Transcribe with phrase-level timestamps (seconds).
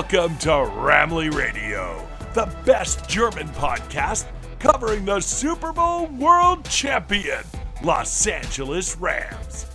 [0.00, 4.24] Welcome to Ramley Radio, the best German podcast
[4.58, 7.44] covering the Super Bowl world champion,
[7.84, 9.66] Los Angeles Rams.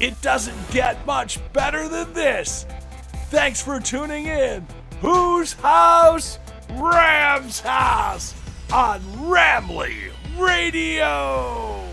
[0.00, 2.64] It doesn't get much better than this.
[3.28, 4.66] Thanks for tuning in.
[5.02, 6.38] Whose house?
[6.70, 8.34] Rams House
[8.72, 11.84] on Ramley Radio.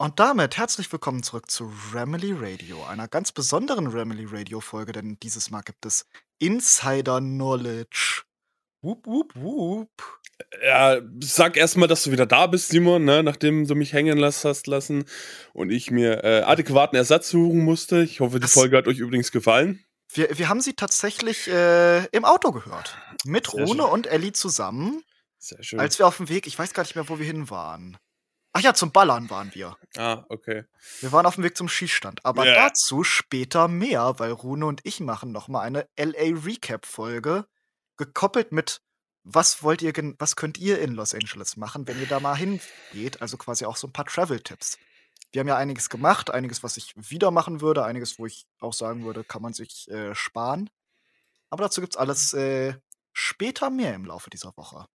[0.00, 5.18] Und damit herzlich willkommen zurück zu Ramily Radio, einer ganz besonderen Ramily Radio Folge, denn
[5.20, 6.06] dieses Mal gibt es
[6.38, 8.22] Insider Knowledge.
[8.82, 9.90] Wup, wup, wup.
[10.64, 13.22] Ja, sag erstmal, dass du wieder da bist, Simon, ne?
[13.24, 15.04] nachdem du mich hängen lass, hast lassen
[15.52, 18.02] und ich mir äh, adäquaten Ersatz suchen musste.
[18.02, 19.84] Ich hoffe, die Das- Folge hat euch übrigens gefallen.
[20.12, 22.96] Wir, wir haben sie tatsächlich äh, im Auto gehört.
[23.24, 23.90] Mit Sehr Rune schön.
[23.90, 25.02] und Ellie zusammen,
[25.38, 25.80] Sehr schön.
[25.80, 27.98] als wir auf dem Weg, ich weiß gar nicht mehr, wo wir hin waren.
[28.52, 29.76] Ach ja, zum Ballern waren wir.
[29.96, 30.64] ah, okay.
[31.00, 32.24] Wir waren auf dem Weg zum Schießstand.
[32.24, 32.54] Aber Ja.
[32.54, 37.46] dazu später mehr, weil Rune und ich machen noch mal eine LA Recap Folge
[37.96, 38.80] gekoppelt mit
[39.30, 43.20] was wollt ihr was könnt ihr in Los Angeles machen, wenn ihr da mal hingeht,
[43.20, 44.78] also quasi auch so ein paar Travel Tipps.
[45.32, 48.72] Wir haben ja einiges gemacht, einiges was ich wieder machen würde, einiges wo ich auch
[48.72, 50.70] sagen würde, kann man sich äh, sparen.
[51.50, 52.74] Aber dazu gibt's alles äh,
[53.12, 54.86] später mehr im Laufe dieser Woche.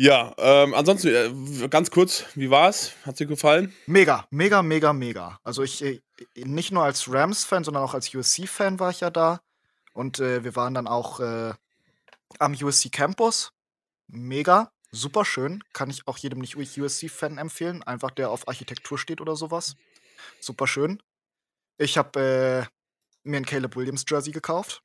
[0.00, 2.92] Ja, ähm, ansonsten, äh, ganz kurz, wie war's?
[3.04, 3.74] Hat dir gefallen?
[3.86, 5.40] Mega, mega, mega, mega.
[5.42, 6.00] Also ich äh,
[6.36, 9.40] nicht nur als Rams-Fan, sondern auch als USC-Fan war ich ja da.
[9.92, 11.52] Und äh, wir waren dann auch äh,
[12.38, 13.50] am USC Campus.
[14.06, 15.64] Mega, super schön.
[15.72, 17.82] Kann ich auch jedem nicht USC-Fan empfehlen.
[17.82, 19.74] Einfach der auf Architektur steht oder sowas.
[20.38, 21.02] Super schön.
[21.76, 22.68] Ich habe
[23.24, 24.80] mir ein Caleb Williams Jersey gekauft.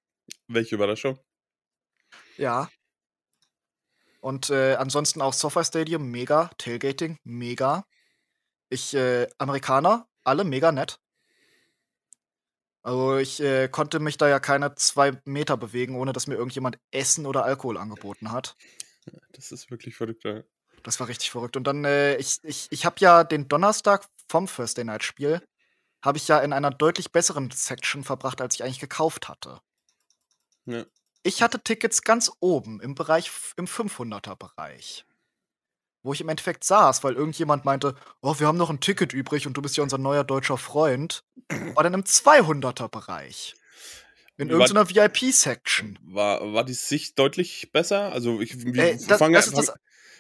[0.48, 1.20] Welche Überraschung?
[2.38, 2.68] Ja.
[4.24, 6.50] Und äh, ansonsten auch SoFi Stadium, mega.
[6.58, 7.84] Tailgating, mega.
[8.70, 11.02] Ich, äh, Amerikaner, alle mega nett.
[12.84, 16.80] Also ich äh, konnte mich da ja keine zwei Meter bewegen, ohne dass mir irgendjemand
[16.92, 18.56] Essen oder Alkohol angeboten hat.
[19.34, 20.24] Das ist wirklich verrückt.
[20.24, 20.44] Ja.
[20.84, 21.58] Das war richtig verrückt.
[21.58, 25.46] Und dann, äh, ich, ich, ich habe ja den Donnerstag vom Thursday Night Spiel,
[26.02, 29.60] habe ich ja in einer deutlich besseren Section verbracht, als ich eigentlich gekauft hatte.
[30.66, 30.86] Ja.
[31.24, 35.06] Ich hatte Tickets ganz oben im Bereich, im 500er Bereich.
[36.06, 39.48] Wo ich im Endeffekt saß, weil irgendjemand meinte, oh, wir haben noch ein Ticket übrig
[39.48, 41.24] und du bist ja unser neuer deutscher Freund.
[41.76, 43.56] War dann im 200er Bereich.
[44.36, 45.98] In Wie war- irgendeiner VIP-Section.
[46.02, 48.12] War, war die Sicht deutlich besser?
[48.12, 49.64] Also, ich Ey, das- fang, das fang,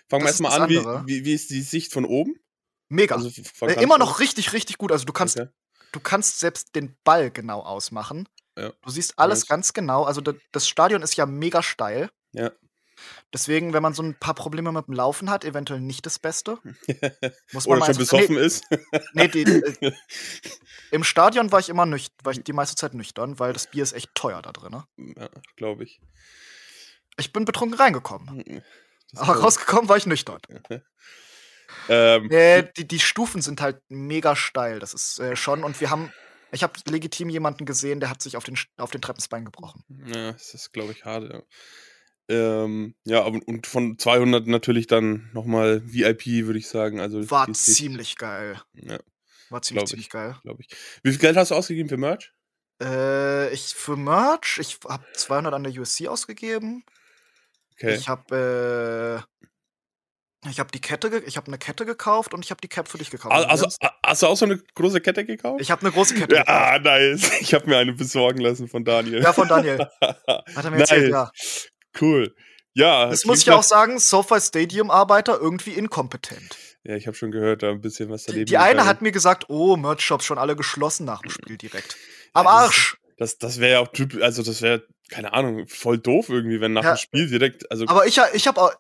[0.08, 2.40] fangen wir erstmal an, wie, wie, wie ist die Sicht von oben?
[2.88, 3.16] Mega.
[3.16, 3.30] Also,
[3.66, 4.92] äh, immer noch richtig, richtig gut.
[4.92, 5.50] Also du kannst Okay.
[5.94, 8.30] du kannst selbst den Ball genau ausmachen.
[8.58, 8.72] Ja.
[8.82, 9.48] Du siehst alles Nice.
[9.48, 10.04] ganz genau.
[10.04, 12.10] Also da- das Stadion ist ja mega steil.
[12.34, 12.52] Ja.
[13.34, 16.60] Deswegen, wenn man so ein paar Probleme mit dem Laufen hat, eventuell nicht das Beste.
[17.52, 18.64] Muss man Oder schon besoffen ist.
[18.70, 18.80] Nee,
[19.14, 19.92] nee die, äh,
[20.92, 23.82] Im Stadion war ich immer nüchtern, war ich die meiste Zeit nüchtern, weil das Bier
[23.84, 24.84] ist echt teuer da drin.
[24.98, 26.00] ja, glaube ich.
[27.18, 28.44] Ich bin betrunken reingekommen.
[29.12, 29.44] Das Aber glaub ich.
[29.44, 30.40] rausgekommen war ich nüchtern.
[31.90, 34.78] Ähm, Nee, die, die Stufen sind halt mega steil.
[34.80, 35.64] Das ist äh, schon.
[35.64, 36.14] Und wir haben.
[36.54, 39.84] Ich habe legitim jemanden gesehen, der hat sich auf den, auf den Treppensbein gebrochen.
[40.06, 41.32] Ja, das ist, glaube ich, hart.
[41.32, 41.44] Ja,
[42.30, 47.00] ähm, ja und von 200 natürlich dann nochmal VIP, würde ich sagen.
[47.00, 48.62] Also War ziemlich geil.
[48.74, 49.00] Ja,
[49.50, 50.12] War ziemlich, ziemlich ich.
[50.12, 50.38] geil.
[50.44, 50.70] glaube ich.
[51.02, 52.32] Wie viel Geld hast du ausgegeben für Merch?
[52.82, 56.84] Äh, ich für Merch, ich habe 200 an der USC ausgegeben.
[57.74, 57.96] Okay.
[57.96, 59.44] Ich habe äh,
[60.50, 62.98] ich habe die Kette, ich habe eine Kette gekauft und ich habe die Cap für
[62.98, 63.34] dich gekauft.
[63.34, 65.62] also, also, hast du auch so eine große Kette gekauft?
[65.62, 66.48] ich habe eine große Kette gekauft.
[66.50, 67.32] ja, nice.
[67.42, 69.22] Ich habe mir eine besorgen lassen von Daniel.
[69.22, 69.88] Ja, von Daniel.
[70.02, 71.32] Hat er mir erzählt, ja.
[72.00, 72.36] Cool.
[72.76, 76.58] Ja, Das muss ich auch sagen, SoFi Stadium Arbeiter irgendwie inkompetent.
[76.84, 78.46] Ja, ich habe schon gehört, da ein bisschen was Die, daneben.
[78.48, 78.88] die eine gegangen.
[78.90, 81.96] hat mir gesagt, oh, Merch-Shops schon alle geschlossen nach dem Spiel direkt.
[82.34, 82.98] Am Arsch!
[83.18, 86.74] Das, das wäre ja auch typisch, also das wäre, keine Ahnung, voll doof irgendwie, wenn
[86.74, 86.94] nach Ja.
[86.96, 87.86] dem Spiel direkt, also.
[87.88, 88.74] Aber ich, ich habe auch.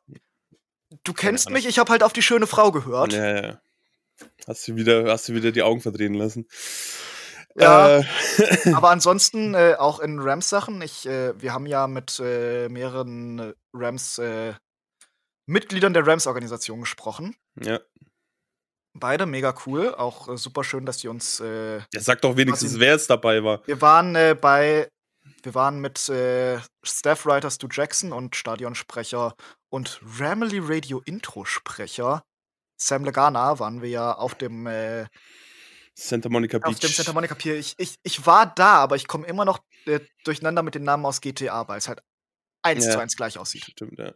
[1.03, 3.13] Du kennst mich, ich habe halt auf die schöne Frau gehört.
[3.13, 3.61] Ja, ja.
[4.47, 6.47] Hast du wieder, hast du wieder die Augen verdrehen lassen.
[7.55, 7.99] Ja.
[7.99, 8.03] Äh,
[8.73, 10.81] Aber ansonsten äh, auch in Rams-Sachen.
[10.81, 14.53] Ich, äh, wir haben ja mit äh, mehreren Rams, äh,
[15.45, 17.35] Mitgliedern der Rams-Organisation gesprochen.
[17.59, 17.79] ja.
[18.95, 19.95] Beide mega cool.
[19.95, 21.39] Auch äh, super schön, dass die uns.
[21.39, 23.65] Ja, sag doch wenigstens, Was- wer jetzt dabei war.
[23.65, 24.87] wir waren bei.
[25.43, 29.35] Wir waren mit äh, Staff-Writer Stu Jackson und Stadionsprecher
[29.69, 32.23] und Ramily Radio Intro-Sprecher
[32.77, 35.05] Sam Legana waren wir ja auf dem äh,
[35.95, 36.67] Santa Monica Beach.
[36.67, 37.55] Auf dem Santa Monica Pier.
[37.55, 41.05] Ich, ich, ich war da, aber ich komme immer noch äh, durcheinander mit den Namen
[41.05, 42.01] aus GTA, weil es halt
[42.63, 42.91] eins Ja.
[42.91, 43.65] zu eins gleich aussieht.
[43.65, 44.13] Stimmt, ja.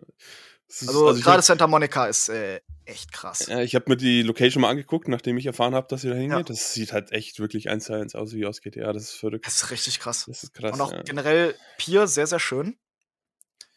[0.68, 3.48] Ist- Also, ich gerade hab- Santa Monica ist äh, echt krass.
[3.48, 6.16] Ja, ich habe mir die Location mal angeguckt, nachdem ich erfahren habe, dass sie da
[6.16, 6.38] hingeht.
[6.38, 6.44] Ja.
[6.44, 8.92] Das sieht halt echt wirklich eins zu eins aus wie aus GTA.
[8.94, 9.46] Das ist verrückt.
[9.46, 10.26] Das ist richtig krass.
[10.28, 10.74] Das ist krass.
[10.74, 11.02] Und auch ja.
[11.04, 12.78] generell Pier sehr, sehr schön.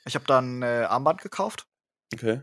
[0.04, 1.66] Ich habe da ein äh, Armband gekauft.
[2.12, 2.40] Okay.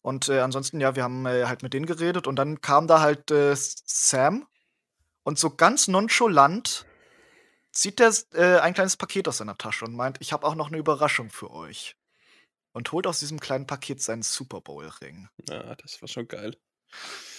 [0.00, 3.00] Und äh, ansonsten, ja, wir haben äh, halt mit denen geredet und dann kam da
[3.00, 4.46] halt äh, Sam
[5.24, 6.86] und so ganz nonchalant
[7.72, 10.78] zieht äh, ein kleines Paket aus seiner Tasche und meint, ich habe auch noch eine
[10.78, 11.96] Überraschung für euch.
[12.76, 15.30] Und holt aus diesem kleinen Paket seinen Super Bowl-Ring.
[15.48, 16.58] Ja, das war schon geil.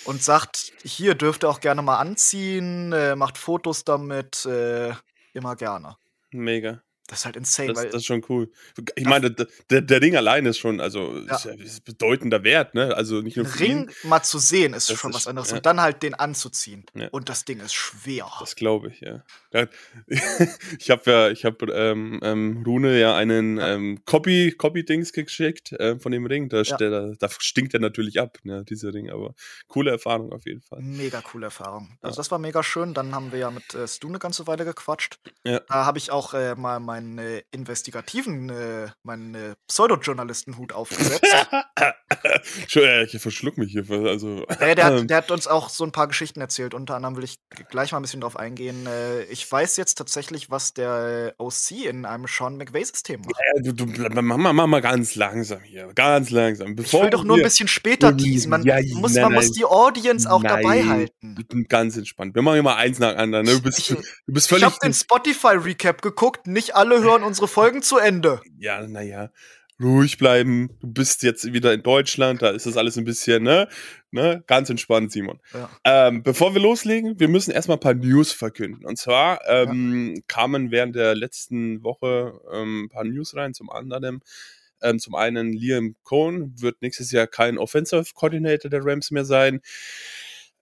[0.03, 4.95] Und sagt, hier dürft ihr auch gerne mal anziehen, äh, macht Fotos damit, äh,
[5.33, 5.95] immer gerne.
[6.31, 6.81] Mega.
[7.07, 8.51] Das ist halt insane, Das, das ist schon cool.
[8.95, 12.75] Ich meine, der, der, der Ring allein ist schon, also ist, ja, ist bedeutender Wert,
[12.75, 12.93] ne?
[12.95, 13.77] Also nicht nur für ihn.
[13.79, 15.49] Ring mal zu sehen ist schon ist- was anderes.
[15.51, 15.55] ja.
[15.57, 16.85] Und dann halt den anzuziehen.
[17.11, 18.29] Und das Ding ist schwer.
[18.41, 19.23] Das glaube ich, ja.
[20.79, 25.97] Ich habe ja, ich habe ähm, ähm, Rune ja einen ähm, Copy, Copy-Dings geschickt äh,
[25.99, 26.49] von dem Ring.
[26.49, 29.33] Da, st- da, stinkt er natürlich ab, ne, dieser Ring, aber
[29.67, 30.79] coole Erfahrung auf jeden Fall.
[30.81, 31.97] Mega coole Erfahrung.
[32.01, 32.93] Also das war mega schön.
[32.93, 35.19] Dann haben wir ja mit äh, Stu eine ganze Weile gequatscht.
[35.43, 41.23] Da habe ich auch äh, mal meinen äh, investigativen, äh, meinen äh, Pseudojournalistenhut aufgesetzt.
[42.67, 43.85] Ich verschluck mich hier.
[43.89, 46.73] Also, der, ähm, hat, der hat uns auch so ein paar Geschichten erzählt.
[46.73, 47.37] Unter anderem will ich
[47.69, 48.87] gleich mal ein bisschen drauf eingehen.
[48.87, 53.35] Äh, ich weiß jetzt tatsächlich, was der äh, OC in einem Sean McVay-System macht.
[53.55, 53.85] äh, du, du,
[54.21, 55.91] mach, mal, mach mal ganz langsam hier.
[55.95, 56.69] Ganz langsam.
[56.69, 58.49] Ich Bevor will doch nur ein bisschen später Ja, teasen.
[58.49, 59.53] Man, ja, muss, nein, man muss nein.
[59.57, 60.89] die Audience auch dabei Nein.
[60.89, 61.35] halten.
[61.39, 62.35] Ich bin ganz entspannt.
[62.35, 63.45] Wir machen immer eins nach anderen.
[63.45, 63.53] Ne?
[63.53, 63.95] Du, bist, Ich- du
[64.27, 64.65] bist Ich völlig.
[64.65, 66.47] habe den Spotify-Recap geguckt.
[66.47, 68.41] Nicht alle hören unsere Folgen zu Ende.
[68.57, 69.29] ja, naja,
[69.81, 70.69] ruhig bleiben.
[70.79, 73.67] Du bist jetzt wieder in Deutschland, da ist das alles ein bisschen, ne?
[74.11, 74.43] ne?
[74.47, 75.39] Ganz entspannt, Simon.
[75.53, 75.69] Ja.
[75.83, 78.85] Ähm, bevor wir loslegen, wir müssen erstmal ein paar News verkünden.
[78.85, 83.53] Und zwar ähm, kamen während der letzten Woche ähm, ein paar News rein.
[83.53, 84.21] Zum anderen,
[84.81, 89.61] ähm, zum einen Liam Cohn wird nächstes Jahr kein Offensive Coordinator der Rams mehr sein.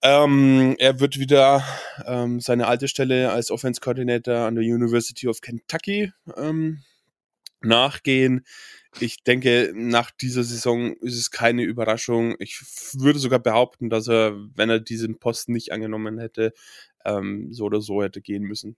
[0.07, 1.63] Ähm, er wird wieder
[2.05, 6.83] ähm, seine alte Stelle als Offense Coordinator an der University of Kentucky ähm,
[7.61, 8.45] nachgehen.
[8.99, 12.35] Ich denke, nach dieser Saison ist es keine Überraschung.
[12.37, 12.61] Ich
[12.93, 16.53] würde sogar behaupten, dass er, wenn er diesen Posten nicht angenommen hätte,
[17.03, 18.77] ähm, so oder so hätte gehen müssen.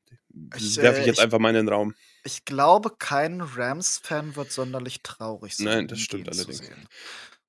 [0.55, 1.93] Ich, Werfe äh, ich jetzt ich- einfach mal in den Raum.
[2.23, 5.65] Ich glaube, kein Rams-Fan wird sonderlich traurig sein.
[5.65, 6.61] Nein, das stimmt allerdings.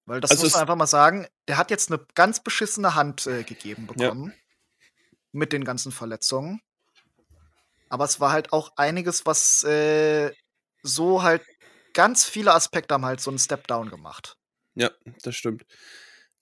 [0.09, 3.27] Weil das Also muss man einfach mal sagen, der hat jetzt eine ganz beschissene Hand
[3.27, 4.33] äh, gegeben bekommen.
[5.33, 6.63] Mit den ganzen Verletzungen.
[7.91, 10.33] Aber es war halt auch einiges, was äh,
[10.83, 11.43] so halt
[11.93, 14.37] ganz viele Aspekte haben halt so einen Step-Down gemacht.
[14.75, 14.91] Ja,
[15.23, 15.65] das stimmt.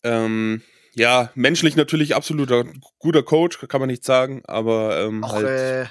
[0.04, 0.62] Ähm,
[0.94, 2.64] ja, menschlich natürlich absoluter
[2.98, 5.86] guter Coach, kann man nicht sagen, aber ähm, Auch halt, äh,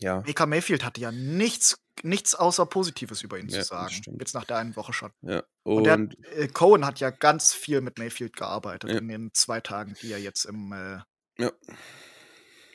[0.00, 3.94] ja, Baker Mayfield hatte ja nichts, nichts außer Positives über ihn Ja, zu sagen.
[4.18, 5.10] Jetzt nach der einen Woche schon.
[5.22, 5.42] ja.
[5.62, 9.30] Und, der, Und, hat- äh, Cohen hat ja ganz viel mit Mayfield gearbeitet in den
[9.34, 10.98] zwei Tagen, die er jetzt im äh,
[11.42, 11.52] ja,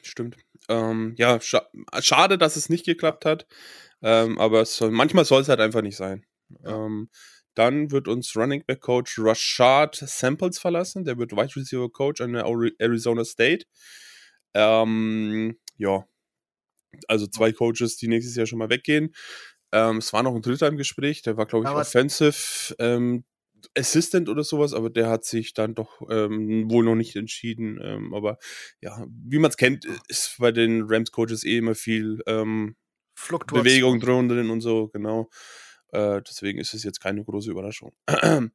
[0.03, 0.37] stimmt.
[0.69, 1.67] Ähm, ja, scha
[1.99, 3.45] schade, dass es nicht geklappt hat,
[4.01, 6.25] ähm, aber soll, manchmal soll es halt einfach nicht sein.
[6.63, 7.09] Ähm,
[7.55, 11.05] dann wird uns Running Back Coach Rashad Samples verlassen.
[11.05, 13.65] Der wird Wide Receiver Coach an der Ari- Arizona State.
[14.53, 16.05] Ähm, ja,
[17.07, 19.13] also zwei Coaches, die nächstes Jahr schon mal weggehen.
[19.71, 23.25] Ähm, es war noch ein dritter im Gespräch, der war, glaube ich, Aber- Offensive ähm,
[23.77, 27.79] Assistant oder sowas, aber der hat sich dann doch ähm, wohl noch nicht entschieden.
[27.81, 28.37] Ähm, aber
[28.79, 32.75] ja, wie man es kennt, ist bei den Rams-Coaches eh immer viel ähm.
[33.63, 35.29] Bewegung drin und so, genau.
[35.95, 37.93] Äh, deswegen ist es jetzt keine große Überraschung.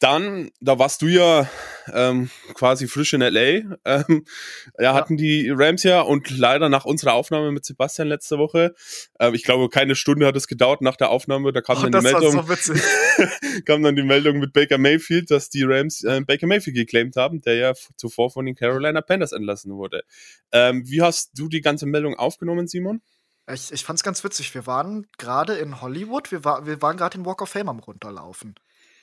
[0.00, 1.48] Dann, da warst du ja
[1.92, 3.78] ähm, quasi frisch in LA.
[3.84, 4.26] Ähm,
[4.78, 8.74] ja, hatten die Rams ja und leider nach unserer Aufnahme mit Sebastian letzte Woche,
[9.18, 12.04] äh, ich glaube, keine Stunde hat es gedauert nach der Aufnahme, da kam Oh, dann
[12.04, 12.74] die Meldung, so
[13.64, 17.40] kam dann die Meldung mit Baker Mayfield, dass die Rams äh, Baker Mayfield geclaimed haben,
[17.40, 20.02] der ja zuvor von den Carolina Panthers entlassen wurde.
[20.52, 23.00] Ähm, wie hast du die ganze Meldung aufgenommen, Simon?
[23.52, 24.54] Ich, ich fand's ganz witzig.
[24.54, 27.78] Wir waren gerade in Hollywood, wir, war, wir waren gerade den Walk of Fame am
[27.78, 28.54] runterlaufen.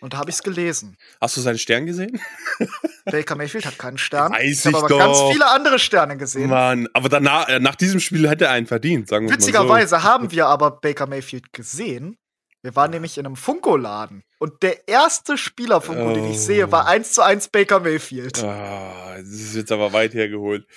[0.01, 0.97] Und da habe ich's gelesen.
[1.21, 2.21] Hast du seinen Stern gesehen?
[3.05, 4.33] Baker Mayfield hat keinen Stern.
[4.33, 4.99] Weiß ich habe ich aber doch.
[4.99, 6.49] ganz viele andere Sterne gesehen.
[6.49, 10.03] Mann, aber danach, äh, nach diesem Spiel hätte er einen verdient, sagen wir mal Witzigerweise
[10.03, 12.17] haben wir aber Baker Mayfield gesehen.
[12.61, 14.23] Wir waren nämlich in einem Funko-Laden.
[14.39, 16.39] Und der erste Spieler-Funko, den ich Oh.
[16.39, 18.37] sehe, war 1 zu 1 Baker Mayfield.
[18.37, 18.47] so.
[18.47, 20.67] Ah, das ist jetzt aber weit hergeholt.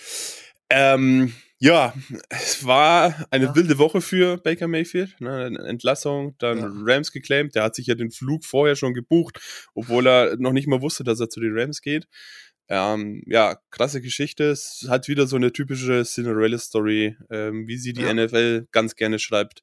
[0.70, 1.92] Ähm, ja,
[2.30, 3.54] es war eine Ja.
[3.56, 5.20] wilde Woche für Baker Mayfield.
[5.20, 5.46] Ne?
[5.46, 6.70] Eine Entlassung, dann Ja.
[6.72, 7.54] Rams geclaimed.
[7.54, 9.40] Der hat sich ja den Flug vorher schon gebucht,
[9.74, 12.06] obwohl er noch nicht mal wusste, dass er zu den Rams geht.
[12.70, 14.44] Ähm, ja, krasse Geschichte.
[14.50, 18.10] Es hat wieder so eine typische Cinderella-Story, ähm, wie sie die Ja.
[18.12, 19.62] NFL ganz gerne schreibt.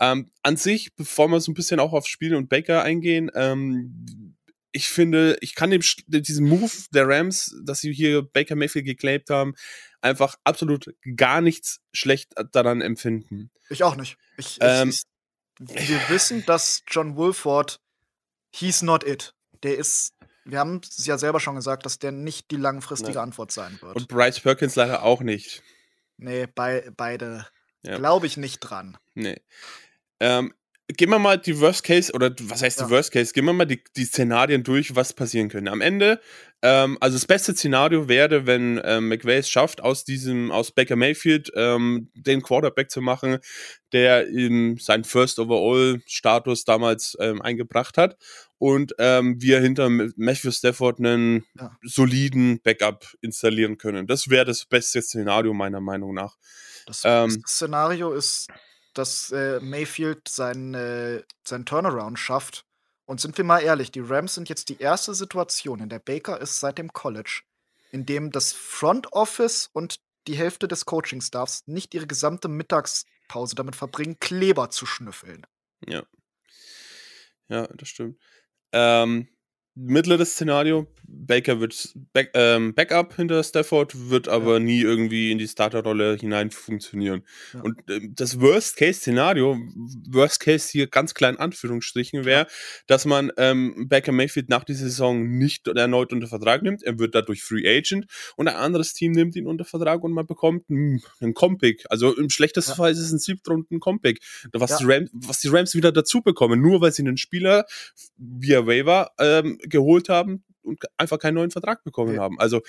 [0.00, 4.31] Ähm, an sich, bevor wir so ein bisschen auch auf Spiel und Baker eingehen, ähm,
[4.72, 9.28] ich finde, ich kann dem, diesen Move der Rams, dass sie hier Baker Mayfield geclaimed
[9.30, 9.54] haben,
[10.00, 13.50] einfach absolut gar nichts schlecht daran empfinden.
[13.68, 14.16] Ich auch nicht.
[14.36, 17.80] Ich, ähm, ich, wir wissen, dass John Wolford,
[18.50, 19.34] he's not it.
[19.62, 20.14] Der ist,
[20.44, 23.24] wir haben es ja selber schon gesagt, dass der nicht die langfristige Nein.
[23.24, 23.96] Antwort sein wird.
[23.96, 25.62] Und Bryce Perkins leider auch nicht.
[26.16, 27.46] Nee, bei, beide
[27.82, 27.96] ja.
[27.96, 28.96] glaube ich nicht dran.
[29.14, 29.40] Nee.
[30.20, 30.54] Ähm,
[30.88, 32.86] gehen wir mal die Worst Case, oder was heißt ja.
[32.86, 33.32] die Worst Case?
[33.32, 35.70] Gehen wir mal die, die Szenarien durch, was passieren könnte.
[35.70, 36.20] Am Ende,
[36.62, 40.96] ähm, also das beste Szenario wäre, wenn ähm, McVay es schafft, aus diesem, aus Baker
[40.96, 43.38] Mayfield ähm, den Quarterback zu machen,
[43.92, 48.16] der ihm seinen First Overall-Status damals ähm, eingebracht hat.
[48.58, 51.76] Und ähm, wir hinter Matthew Stafford einen ja.
[51.82, 54.06] soliden Backup installieren können.
[54.06, 56.36] Das wäre das beste Szenario meiner Meinung nach.
[56.86, 58.48] Das ähm, Szenario ist
[58.94, 62.64] dass äh, Mayfield seinen, äh, seinen Turnaround schafft.
[63.04, 66.40] Und sind wir mal ehrlich, die Rams sind jetzt die erste Situation, in der Baker
[66.40, 67.42] ist seit dem College,
[67.90, 73.76] in dem das Front Office und die Hälfte des Coaching-Staffs nicht ihre gesamte Mittagspause damit
[73.76, 75.46] verbringen, Kleber zu schnüffeln.
[75.86, 76.04] Ja.
[77.48, 78.18] Ja, das stimmt.
[78.72, 79.28] Ähm,
[79.74, 84.58] mittleres Szenario, Baker wird back, ähm, Backup hinter Stafford, wird aber ja.
[84.60, 87.22] nie irgendwie in die Starterrolle hinein funktionieren.
[87.52, 87.60] Ja.
[87.60, 89.58] Und äh, das Worst-Case-Szenario,
[90.08, 92.46] Worst-Case hier ganz klein Anführungsstrichen, wäre,
[92.86, 96.82] dass man ähm, Baker Mayfield nach dieser Saison nicht erneut unter Vertrag nimmt.
[96.82, 100.26] Er wird dadurch Free Agent und ein anderes Team nimmt ihn unter Vertrag und man
[100.26, 101.84] bekommt einen, einen Compick.
[101.88, 102.76] Also im schlechtesten ja.
[102.76, 104.20] Fall ist es ein siebtrunden Compick.
[104.52, 107.64] Was, die Rams, was die Rams wieder dazu bekommen, nur weil sie einen Spieler
[108.16, 112.38] via Waiver ähm, geholt haben und einfach keinen neuen Vertrag bekommen haben.
[112.38, 112.60] Also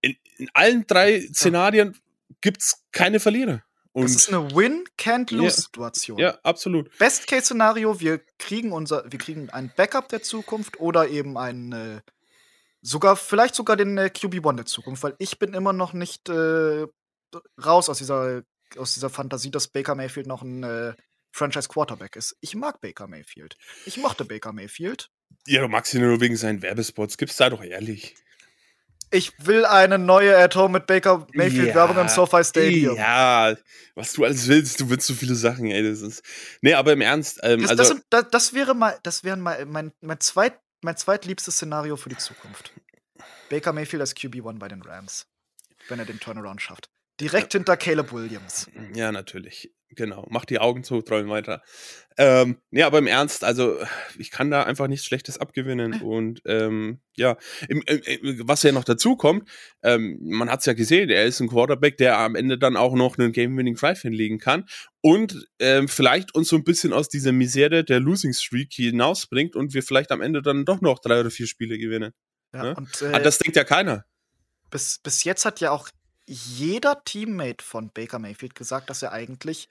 [0.00, 1.96] in, in, allen drei Szenarien
[2.40, 3.62] gibt es keine Verlierer.
[3.92, 6.18] Und das ist eine Win-Can't-Lose-Situation.
[6.18, 6.90] Ja, ja, absolut.
[6.98, 12.00] Best-Case-Szenario, wir kriegen unser, wir kriegen ein Backup der Zukunft oder eben ein äh,
[12.82, 16.86] sogar, vielleicht sogar den äh, QB1 der Zukunft, weil ich bin immer noch nicht äh,
[17.64, 18.42] raus aus dieser,
[18.76, 20.94] aus dieser Fantasie, dass Baker Mayfield noch ein äh,
[21.34, 22.36] Franchise Quarterback ist.
[22.40, 23.56] Ich mag Baker Mayfield.
[23.86, 25.10] Ich mochte Baker Mayfield.
[25.48, 27.18] Ja, du magst ihn nur wegen seinen Werbespots.
[27.18, 28.14] Gib's da doch ehrlich.
[29.10, 32.96] Ich will eine neue At Home mit Baker Mayfield ja, Werbung im SoFi Stadium.
[32.96, 33.56] Ja,
[33.96, 35.82] was du alles willst, du willst so viele Sachen, ey.
[35.82, 36.22] Das ist.
[36.62, 37.40] Nee, aber im Ernst.
[37.42, 41.56] Ähm, das, also, das, das, wäre mal, das wäre mal mein, mein, zweit, mein zweitliebstes
[41.56, 42.72] Szenario für die Zukunft.
[43.50, 45.26] Baker Mayfield als QB1 bei den Rams,
[45.88, 46.90] wenn er den Turnaround schafft.
[47.20, 48.68] Direkt hinter Caleb Williams.
[48.94, 49.72] Ja, natürlich.
[49.94, 50.26] Genau.
[50.30, 51.62] Mach die Augen zu, träum weiter.
[52.16, 53.76] Ähm, ja, aber im Ernst, also
[54.18, 56.00] ich kann da einfach nichts Schlechtes abgewinnen.
[56.00, 57.36] Und ähm, ja,
[57.68, 59.48] im, im, was ja noch dazu kommt,
[59.82, 62.94] ähm, man hat es ja gesehen, er ist ein Quarterback, der am Ende dann auch
[62.94, 64.64] noch einen Game-Winning Drive hinlegen kann
[65.00, 69.74] und ähm, vielleicht uns so ein bisschen aus dieser Misere der Losing Streak hinausbringt und
[69.74, 72.12] wir vielleicht am Ende dann doch noch drei oder vier Spiele gewinnen.
[72.52, 72.74] Ja, ne?
[72.76, 74.04] und, äh, das denkt ja keiner.
[74.70, 75.88] Bis, bis jetzt hat ja auch
[76.26, 79.68] jeder Teammate von Baker Mayfield gesagt, dass er eigentlich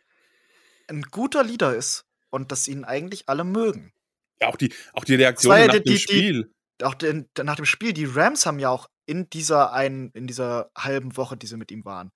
[0.93, 3.93] ein guter Leader ist und dass ihn eigentlich alle mögen.
[4.41, 6.51] Ja, auch die, auch die Reaktion ja nach die, dem Spiel.
[6.79, 10.27] Die, auch den, nach dem Spiel, die Rams haben ja auch in dieser einen, in
[10.27, 12.11] dieser halben Woche, die sie mit ihm waren,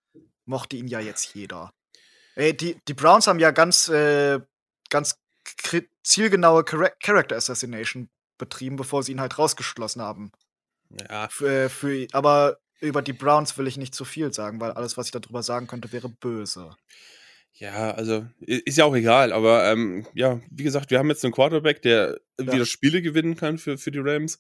[0.46, 1.72] mochte ihn ja jetzt jeder.
[2.36, 4.40] Ey, die, die Browns haben ja ganz, äh,
[4.90, 5.16] ganz
[6.04, 10.32] zielgenaue Character Assassination betrieben, bevor sie ihn halt rausgeschlossen haben.
[11.10, 11.28] Ja.
[11.30, 14.98] Für, äh, für, aber über die Browns will ich nicht zu viel sagen, weil alles,
[14.98, 16.76] was ich darüber sagen könnte, wäre böse.
[17.54, 21.34] Ja, also ist ja auch egal, aber ähm, ja, wie gesagt, wir haben jetzt einen
[21.34, 22.54] Quarterback, der ja.
[22.54, 24.40] wieder Spiele gewinnen kann für, für die Rams.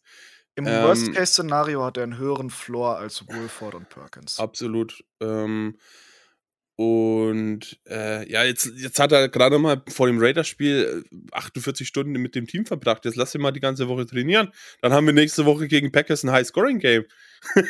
[0.55, 4.39] Im ähm, Worst-Case-Szenario hat er einen höheren Floor als Wolford und Perkins.
[4.39, 5.03] Absolut.
[5.19, 5.77] Ähm,
[6.75, 12.35] und äh, ja, jetzt, jetzt hat er gerade mal vor dem Raiders-Spiel 48 Stunden mit
[12.35, 13.03] dem Team verbracht.
[13.05, 14.51] Jetzt lass ihn mal die ganze Woche trainieren.
[14.81, 17.05] Dann haben wir nächste Woche gegen Packers ein High-Scoring-Game.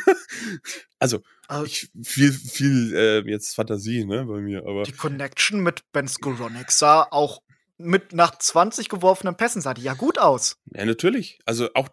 [1.00, 1.22] also,
[1.66, 4.66] ich, viel, viel äh, jetzt Fantasie, ne, bei mir.
[4.66, 7.42] Aber die Connection mit Ben Skoronek sah auch
[7.78, 10.58] mit nach 20 geworfenen Pässen sah die ja gut aus.
[10.74, 11.40] Ja, natürlich.
[11.46, 11.90] Also auch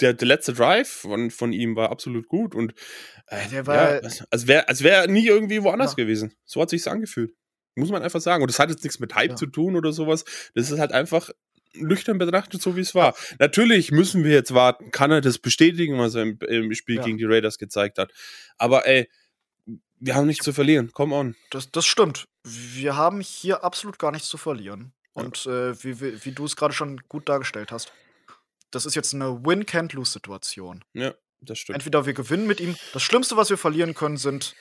[0.00, 2.74] der, der letzte Drive von, von ihm war absolut gut und
[3.28, 6.04] äh, der war, ja, als wäre als wär nie irgendwie woanders ja.
[6.04, 6.34] gewesen.
[6.44, 7.34] So hat sich's angefühlt.
[7.74, 8.42] Muss man einfach sagen.
[8.42, 9.36] Und das hat jetzt nichts mit Hype ja.
[9.36, 10.24] zu tun oder sowas.
[10.54, 11.30] Das ist halt einfach
[11.74, 13.14] nüchtern betrachtet, so wie es war.
[13.38, 14.90] Natürlich müssen wir jetzt warten.
[14.90, 18.12] Kann er das bestätigen, was er im, im Spiel gegen die Raiders gezeigt hat.
[18.58, 19.08] Aber ey,
[19.98, 20.92] wir haben nichts zu verlieren.
[20.92, 21.36] Come on.
[21.50, 22.26] Das, das stimmt.
[22.42, 24.92] Wir haben hier absolut gar nichts zu verlieren.
[25.14, 27.92] Und äh, wie, wie, wie du es gerade schon gut dargestellt hast,
[28.70, 30.84] das ist jetzt eine Win-Can't-Lose-Situation.
[30.92, 31.76] Ja, das stimmt.
[31.76, 32.76] Entweder wir gewinnen mit ihm.
[32.92, 34.56] Das Schlimmste, was wir verlieren können, sind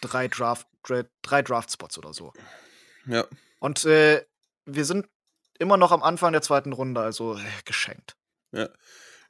[0.00, 2.32] drei, Draft, drei Draft-Spots oder so.
[3.06, 3.26] Ja.
[3.58, 4.24] Und äh,
[4.64, 5.06] wir sind
[5.60, 8.16] immer noch am Anfang der zweiten Runde, also äh, geschenkt.
[8.52, 8.68] Ja.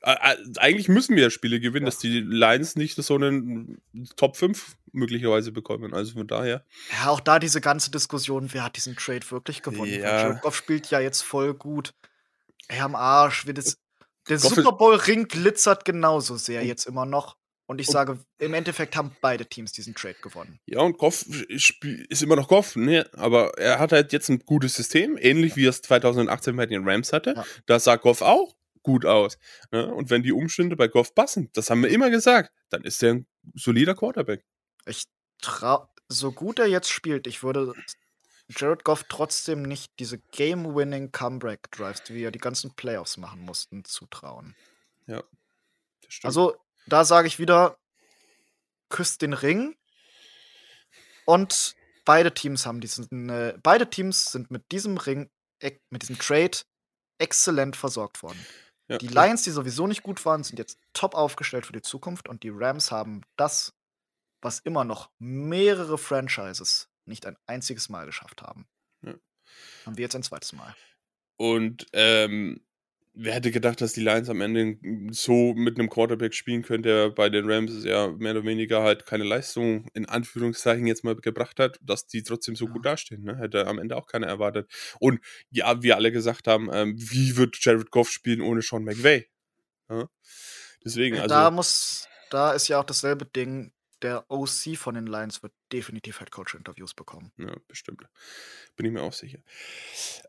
[0.03, 1.91] Äh, äh, eigentlich müssen wir ja Spiele gewinnen, Ja.
[1.91, 3.83] dass die Lions nicht so einen
[4.17, 5.93] Top 5 möglicherweise bekommen.
[5.93, 6.65] Also von daher.
[7.03, 9.93] Ja, auch da diese ganze Diskussion, wer hat diesen Trade wirklich gewonnen?
[10.01, 10.33] Ja.
[10.41, 11.93] Goff spielt ja jetzt voll gut.
[12.69, 13.47] Ey, am Arsch.
[13.47, 13.77] Wird es,
[14.29, 17.37] der Goff ist- Super Bowl-Ring glitzert genauso sehr Und- jetzt immer noch.
[17.71, 20.59] Und ich und- sage, im Endeffekt haben beide Teams diesen Trade gewonnen.
[20.67, 23.09] Ja, und Goff ist immer noch Goff, ne?
[23.13, 26.83] aber er hat halt jetzt ein gutes System, ähnlich wie er es 2018 bei den
[26.83, 27.35] Rams hatte.
[27.37, 27.45] Ja.
[27.67, 29.39] Da sah Goff auch gut aus.
[29.71, 29.87] Ne?
[29.87, 33.15] Und wenn die Umstände bei Goff passen, das haben wir immer gesagt, dann ist er
[33.15, 34.45] ein solider Quarterback.
[34.87, 35.05] Ich
[35.41, 37.73] trau, so gut er jetzt spielt, ich würde
[38.49, 44.57] Jared Goff trotzdem nicht diese Game-Winning Comeback-Drives, die wir die ganzen Playoffs machen mussten, zutrauen.
[45.07, 45.23] Das
[46.09, 46.25] stimmt.
[46.25, 46.57] Also,
[46.93, 47.79] da sage ich wieder,
[48.89, 49.77] küsst den Ring.
[51.25, 55.31] Und beide Teams haben diesen, äh, beide Teams sind mit diesem Ring,
[55.91, 56.59] mit diesem Trade
[57.19, 58.45] exzellent versorgt worden.
[58.89, 62.29] ja, Die Lions, die sowieso nicht gut waren, sind jetzt top aufgestellt für die Zukunft
[62.29, 63.75] und die Rams haben das,
[64.41, 68.67] was immer noch mehrere Franchises nicht ein einziges Mal geschafft haben.
[69.03, 69.15] Ja.
[69.85, 70.75] Haben wir jetzt ein zweites Mal.
[71.37, 72.65] Und ähm,
[73.15, 74.79] wer hätte gedacht, dass die Lions am Ende
[75.11, 79.07] so mit einem Quarterback spielen können, der bei den Rams ja mehr oder weniger halt
[79.07, 82.73] keine Leistung in Anführungszeichen jetzt mal gebracht hat, dass die trotzdem so Ja.
[82.73, 83.25] gut dastehen.
[83.25, 83.37] Ne?
[83.37, 84.71] Hätte am Ende auch keiner erwartet.
[85.01, 89.29] Und ja, wie alle gesagt haben, ähm, wie wird Jared Goff spielen ohne Sean McVay?
[89.89, 90.09] Ja?
[90.85, 91.29] Deswegen, also.
[91.35, 93.73] da muss, da ist ja auch dasselbe Ding.
[94.03, 97.33] Der OC von den Lions wird definitiv Headcoach-Interviews bekommen.
[97.37, 98.03] Ja, bestimmt.
[98.77, 99.39] Bin ich mir auch sicher.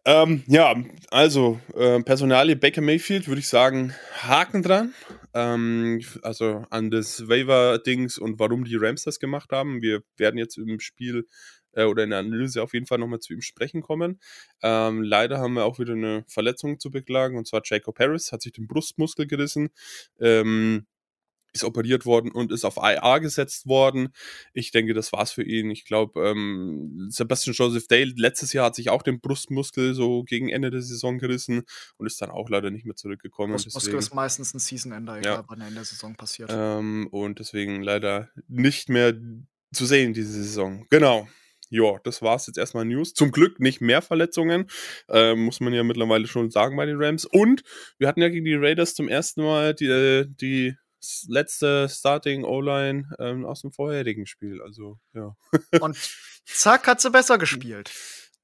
[0.04, 0.76] Ähm, ja,
[1.10, 4.94] also äh, Personalie Baker Mayfield würde ich sagen, Haken dran.
[5.34, 9.82] Ähm, also an das Waiver-Dings und warum die Rams das gemacht haben.
[9.82, 11.28] Wir werden jetzt im Spiel
[11.74, 14.20] äh, oder in der Analyse auf jeden Fall nochmal zu ihm sprechen kommen.
[14.62, 18.42] Ähm, leider haben wir auch wieder eine Verletzung zu beklagen und zwar Jacob Harris hat
[18.42, 19.70] sich den Brustmuskel gerissen.
[20.20, 20.86] Ähm,
[21.54, 24.10] ist operiert worden und ist auf IA gesetzt worden.
[24.54, 25.70] Ich denke, das war's für ihn.
[25.70, 30.50] Ich glaube, ähm, Sebastian Joseph Dale letztes Jahr hat sich auch den Brustmuskel so gegen
[30.50, 31.64] Ende der Saison gerissen
[31.98, 33.54] und ist dann auch leider nicht mehr zurückgekommen.
[33.54, 35.20] Brustmuskel ist meistens ein Season-Ender, Ja.
[35.20, 36.50] egal wann er in der Saison passiert.
[36.54, 39.14] ähm, und deswegen leider nicht mehr
[39.74, 40.86] zu sehen diese Saison.
[40.90, 41.28] Genau.
[41.74, 43.14] Ja, das war's jetzt erstmal News.
[43.14, 44.68] Zum Glück nicht mehr Verletzungen,
[45.08, 47.24] ähm, muss man ja mittlerweile schon sagen bei den Rams.
[47.24, 47.64] Und
[47.98, 50.76] wir hatten ja gegen die Raiders zum ersten Mal die, äh, die
[51.28, 54.62] letzte Starting O-Line ähm, aus dem vorherigen Spiel.
[54.62, 55.36] Also, ja.
[55.80, 55.98] Und
[56.46, 57.92] zack, hat sie besser gespielt.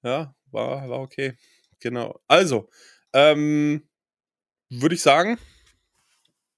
[0.03, 1.37] Ja, war, war okay.
[1.79, 2.19] Genau.
[2.27, 2.69] Also,
[3.13, 3.87] ähm,
[4.69, 5.37] würde ich sagen,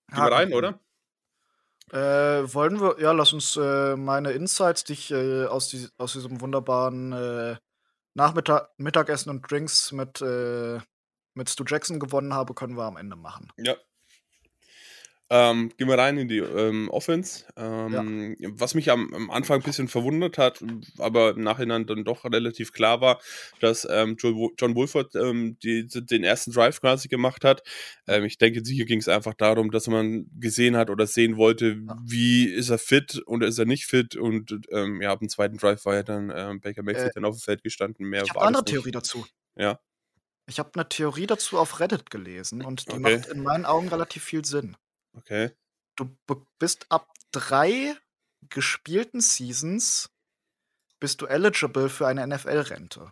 [0.07, 0.79] gehen wir rein, oder?
[1.91, 6.13] Äh, wollen wir, ja, lass uns äh, meine Insights, die ich äh, aus, die, aus
[6.13, 7.55] diesem wunderbaren äh,
[8.13, 10.79] Nachmittag, Mittagessen und Drinks mit, äh,
[11.33, 13.51] mit Stu Jackson gewonnen habe, können wir am Ende machen.
[13.57, 13.75] Ja.
[15.31, 17.45] Ähm, gehen wir rein in die ähm, Offense.
[17.55, 20.63] Ähm, Was mich am, am Anfang ein bisschen verwundert hat,
[20.97, 23.21] aber im Nachhinein dann doch relativ klar war,
[23.59, 27.61] dass ähm, John, Wo- John Wolford ähm, die, den ersten Drive quasi gemacht hat.
[28.07, 31.77] Ähm, ich denke, hier ging es einfach darum, dass man gesehen hat oder sehen wollte,
[31.87, 31.97] Ja.
[32.03, 34.15] wie ist er fit oder ist er nicht fit.
[34.15, 36.27] Und ja, ab dem zweiten Drive war ja dann
[36.61, 38.07] Baker Mayfield Äh, dann auf dem Feld gestanden.
[38.07, 38.71] Mehr Ich habe eine andere nicht.
[38.73, 39.25] Theorie dazu.
[39.55, 39.79] Ja.
[40.47, 43.17] Ich habe eine Theorie dazu auf Reddit gelesen und die Okay.
[43.17, 44.75] macht in meinen Augen relativ viel Sinn.
[45.13, 45.51] Okay.
[45.95, 46.15] Du
[46.59, 47.95] bist ab drei
[48.49, 50.09] gespielten Seasons
[50.99, 53.11] bist du eligible für eine NFL-Rente.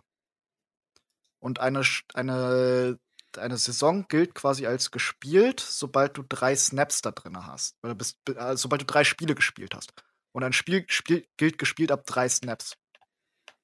[1.40, 1.82] Und eine,
[2.14, 2.98] eine,
[3.36, 7.76] eine Saison gilt quasi als gespielt, sobald du drei Snaps da drin hast.
[7.82, 9.92] Oder bist, äh, sobald du drei Spiele gespielt hast.
[10.32, 12.76] Und ein Spiel, Spiel gilt gespielt ab drei Snaps.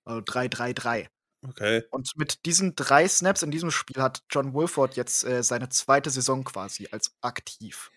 [0.04, 1.08] Also 3, 3, 3.
[1.46, 1.84] Okay.
[1.90, 6.10] Und mit diesen drei Snaps in diesem Spiel hat John Wolford jetzt äh, seine zweite
[6.10, 7.90] Saison quasi als aktiv.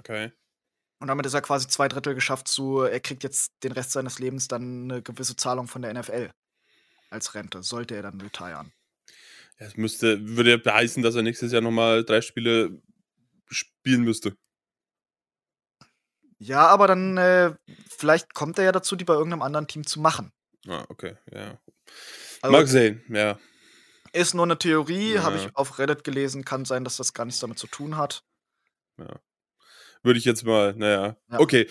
[0.00, 0.32] Okay.
[0.98, 4.18] Und damit ist er quasi zwei Drittel geschafft zu, er kriegt jetzt den Rest seines
[4.18, 6.30] Lebens dann eine gewisse Zahlung von der NFL
[7.08, 8.72] als Rente, sollte er dann retiren.
[9.56, 12.80] Es müsste, würde ja heißen, dass er nächstes Jahr nochmal drei Spiele
[13.48, 14.36] spielen müsste.
[16.38, 17.54] Ja, aber dann, äh,
[17.90, 20.32] vielleicht kommt er ja dazu, die bei irgendeinem anderen Team zu machen.
[20.66, 21.58] Ah, okay, ja.
[22.40, 23.38] Also, Mag sehen, ja.
[24.12, 25.44] ist nur eine Theorie, habe Ja.
[25.46, 28.22] ich auf Reddit gelesen, kann sein, dass das gar nichts damit zu tun hat.
[28.98, 29.20] ja.
[30.02, 31.16] Würde ich jetzt mal, naja.
[31.30, 31.40] Ja.
[31.40, 31.68] Okay,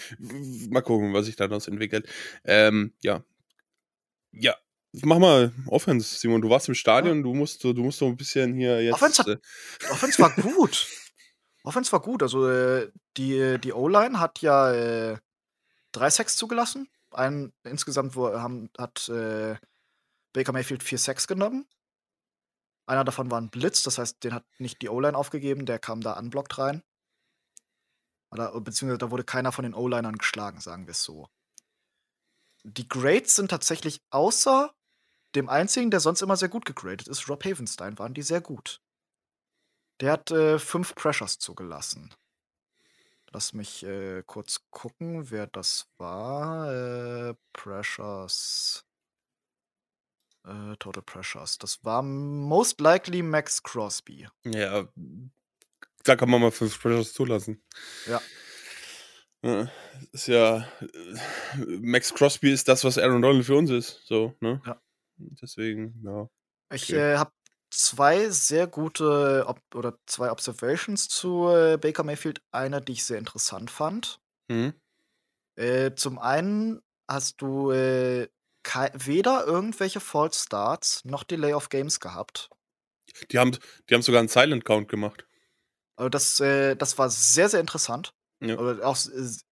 [0.69, 2.07] mal gucken, was sich daraus entwickelt.
[2.43, 3.23] Ähm, ja.
[4.31, 4.55] Ja.
[5.03, 6.41] Mach mal Offense, Simon.
[6.41, 8.93] Du warst im Stadion, du musst, du musst so ein bisschen hier jetzt.
[8.95, 9.37] Offense hat- äh,
[9.91, 10.87] Offense war gut.
[11.63, 12.23] Offense war gut.
[12.23, 15.17] Also äh, die, die O-Line hat ja äh,
[15.91, 16.87] drei Sacks zugelassen.
[17.11, 19.55] Ein, insgesamt wo, haben, hat äh,
[20.33, 21.67] Baker Mayfield vier Sacks genommen.
[22.87, 26.01] Einer davon war ein Blitz, das heißt, den hat nicht die O-Line aufgegeben, der kam
[26.01, 26.81] da unblockt rein.
[28.31, 31.27] Oder, beziehungsweise da wurde keiner von den O-Linern geschlagen, sagen wir es so.
[32.63, 34.73] Die Grades sind tatsächlich außer
[35.35, 38.81] dem einzigen, der sonst immer sehr gut gegradet ist, Rob Havenstein, waren die sehr gut.
[39.99, 42.13] Der hat äh, fünf Pressures zugelassen.
[43.31, 46.71] Lass mich äh, kurz gucken, wer das war.
[46.71, 48.85] Äh, Pressures.
[50.45, 51.57] Äh, Total Pressures.
[51.59, 54.27] Das war most likely Max Crosby.
[54.45, 54.87] Ja,
[56.09, 57.61] da kann man mal fünf Pressures zulassen.
[58.07, 58.21] Ja.
[59.43, 59.69] ja.
[60.11, 60.67] Ist ja.
[61.55, 64.01] Max Crosby ist das, was Aaron Donald für uns ist.
[64.05, 64.61] So, ne?
[64.65, 64.81] Ja.
[65.17, 66.27] Deswegen, ja.
[66.73, 67.13] Ich Okay.
[67.13, 67.31] äh, habe
[67.69, 72.41] zwei sehr gute Ob oder zwei Observations zu äh, Baker Mayfield.
[72.51, 74.19] Eine, die ich sehr interessant fand.
[74.47, 74.73] Mhm.
[75.55, 78.29] Äh, zum einen hast du äh,
[78.93, 82.49] weder irgendwelche False Starts noch Delay of Games gehabt.
[83.31, 83.57] Die haben,
[83.89, 85.25] die haben sogar einen Silent Count gemacht.
[85.99, 88.13] Also das, äh, das war sehr, sehr interessant.
[88.41, 88.57] Ja.
[88.57, 88.97] Oder auch,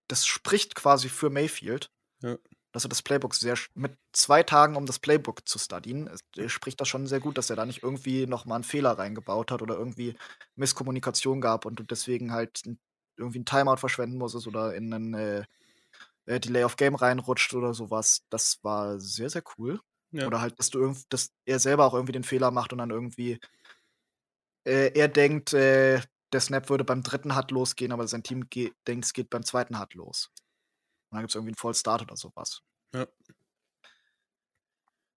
[0.08, 1.92] das spricht quasi für Mayfield.
[2.22, 2.38] Ja.
[2.72, 6.88] Dass er das Playbook sehr mit zwei Tagen, um das Playbook zu äh, spricht das
[6.88, 10.16] schon sehr gut, dass er da nicht irgendwie nochmal einen Fehler reingebaut hat oder irgendwie
[10.56, 12.64] Misskommunikation gab und du deswegen halt
[13.18, 15.44] irgendwie ein Timeout verschwenden musstest oder in einen äh,
[16.28, 18.24] äh, Delay of Game reinrutscht oder sowas.
[18.30, 19.82] Das war sehr, sehr cool.
[20.12, 20.28] Ja.
[20.28, 23.40] Oder halt, dass du dass er selber auch irgendwie den Fehler macht und dann irgendwie
[24.66, 26.00] äh, er denkt, äh,
[26.34, 29.44] der Snap würde beim dritten Hut losgehen, aber sein Team ge denkt, es geht beim
[29.44, 30.30] zweiten Hut los.
[31.10, 32.62] Und dann gibt es irgendwie einen False Start oder sowas.
[32.94, 33.08] Ja.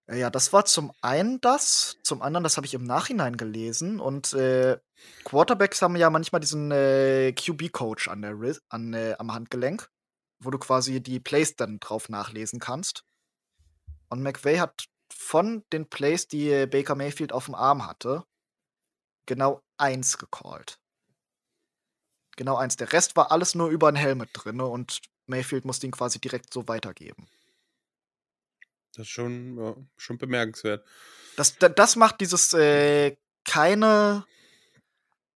[0.07, 4.01] Äh, Ja, das war zum einen das, zum anderen, das habe ich im Nachhinein gelesen
[4.01, 4.79] und äh,
[5.25, 8.37] Quarterbacks haben ja manchmal diesen äh, QB-Coach an der
[8.69, 9.89] an, äh, am Handgelenk,
[10.41, 13.05] wo du quasi die Plays dann drauf nachlesen kannst.
[14.09, 18.25] Und McVay hat von den Plays, die äh, Baker Mayfield auf dem Arm hatte,
[19.27, 20.81] genau eins gecallt.
[22.41, 22.75] Genau eins.
[22.79, 26.55] Der Rest war alles nur über ein Helmet drin und Mayfield musste ihn quasi direkt
[26.55, 27.29] so weitergeben.
[28.97, 30.87] Das ist schon, ja, schon bemerkenswert.
[31.37, 34.25] Das, da- das macht dieses äh, keine,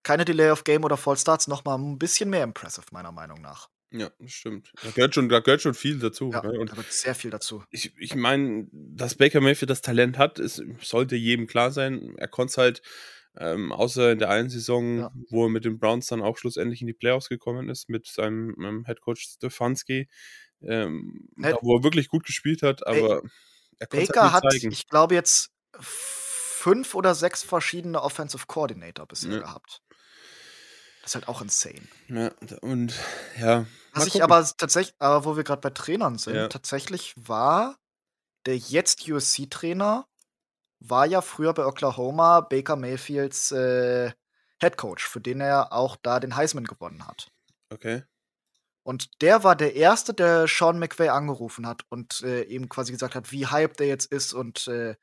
[0.01, 3.39] keine Delay of Game oder Fall Starts noch mal ein bisschen mehr impressive, meiner Meinung
[3.39, 3.69] nach.
[3.91, 4.73] Ja, stimmt.
[4.81, 6.31] Da gehört schon, da gehört schon viel dazu.
[6.33, 6.59] Ja, ne?
[6.59, 7.63] Und da wird sehr viel dazu.
[7.69, 12.15] ich, ich meine, dass Baker Mayfield das Talent hat, ist, sollte jedem klar sein.
[12.17, 12.81] Er konnte es halt,
[13.37, 15.11] ähm, außer in der einen Saison, Ja.
[15.29, 18.55] wo er mit den Browns dann auch schlussendlich in die Playoffs gekommen ist, mit seinem
[18.63, 20.07] ähm, Headcoach Stefanski,
[20.61, 21.51] ähm, Hey.
[21.53, 23.21] da, wo er wirklich gut gespielt hat, aber
[23.79, 24.73] er konnte es Baker halt hat, nicht zeigen.
[24.73, 29.39] ich glaube, jetzt fünf oder sechs verschiedene Offensive Coordinator bisher Ja.
[29.39, 29.81] gehabt.
[31.01, 31.87] Das ist halt auch insane.
[32.07, 32.95] Ja, und
[33.39, 33.67] ja.
[33.93, 36.47] Was ich aber tatsächlich, aber wo wir gerade bei Trainern sind, Ja.
[36.47, 37.77] tatsächlich war
[38.47, 40.07] der jetzt USC-Trainer,
[40.89, 44.11] war ja früher bei Oklahoma Baker Mayfields äh,
[44.59, 47.31] Head Coach, für den er auch da den Heisman gewonnen hat.
[47.69, 48.03] Okay.
[48.83, 53.15] Und der war der Erste, der Sean McVay angerufen hat und äh, ihm quasi gesagt
[53.15, 54.95] hat, wie hyped er jetzt ist und äh,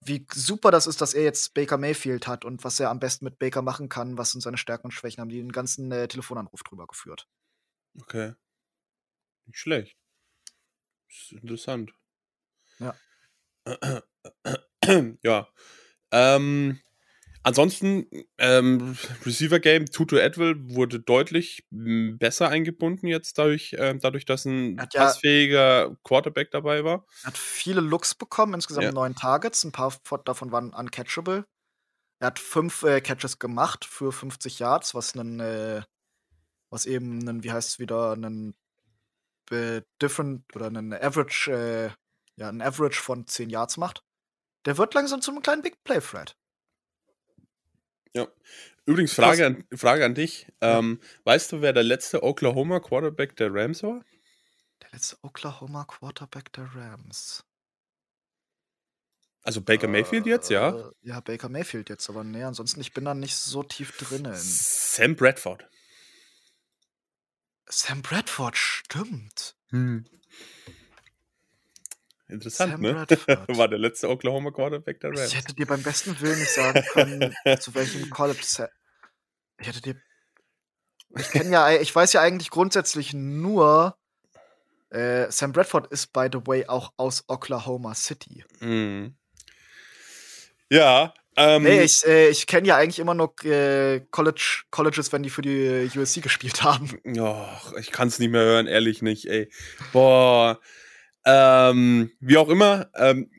[0.00, 3.24] wie super das ist, dass er jetzt Baker Mayfield hat und was er am besten
[3.24, 6.08] mit Baker machen kann, was sind seine Stärken und Schwächen, haben die den ganzen äh,
[6.08, 7.28] Telefonanruf drüber geführt.
[8.00, 8.34] Okay.
[9.46, 9.96] Nicht schlecht.
[11.08, 11.92] Ist interessant.
[12.78, 12.94] Ja.
[15.22, 15.48] ja.
[16.10, 16.80] Ähm,
[17.42, 18.06] ansonsten,
[18.38, 24.44] ähm, Receiver Game, Tutu Edwell wurde deutlich m, besser eingebunden jetzt dadurch, ähm, dadurch, dass
[24.44, 27.06] ein hat ja- passfähiger Quarterback dabei war.
[27.22, 28.92] Er hat viele Looks bekommen, insgesamt Ja.
[28.92, 31.44] neun Targets, ein paar von- davon waren uncatchable.
[32.20, 35.82] Er hat fünf äh, Catches gemacht für 50 Yards, was einen, äh,
[36.70, 38.54] was eben einen, wie heißt es wieder, einen
[39.50, 41.90] äh, different oder einen Average, äh,
[42.40, 44.02] ja, ein Average von 10 Yards macht.
[44.64, 46.36] Der wird langsam zu einem kleinen Big Play Threat.
[48.14, 48.28] Ja.
[48.84, 50.46] Übrigens, Frage an, Frage an dich.
[50.60, 54.04] Ähm, weißt du, wer der letzte Oklahoma Quarterback der Rams war?
[54.82, 57.44] Der letzte Oklahoma Quarterback der Rams.
[59.44, 60.70] Also Baker Mayfield jetzt, ja?
[60.70, 64.34] Äh, Ja, Baker Mayfield jetzt, aber nee, ansonsten, ich bin da nicht so tief drinnen.
[64.36, 65.68] Sam Bradford.
[67.68, 69.56] Sam Bradford, stimmt.
[72.32, 72.92] Interessant, Sam ne?
[72.94, 73.48] Bradford.
[73.58, 75.34] War der letzte Oklahoma Quarterback der Ich Rams.
[75.36, 78.68] hätte dir beim besten Willen nicht sagen können, zu welchem College Sa
[79.60, 79.96] Ich hätte dir.
[81.18, 83.96] Ich kenne ja, ich weiß ja eigentlich grundsätzlich nur.
[84.90, 88.44] Äh, Sam Bradford ist, by the way, auch aus Oklahoma City.
[88.60, 89.14] Mhm.
[90.70, 95.22] Ja, ähm, Nee, ich, äh, ich kenne ja eigentlich immer nur äh, College, Colleges, wenn
[95.22, 96.98] die für die USC gespielt haben.
[97.18, 99.50] Och, ich kann es nicht mehr hören, ehrlich nicht, ey.
[99.92, 100.60] Boah.
[101.24, 103.30] Ähm, wie auch immer, ähm,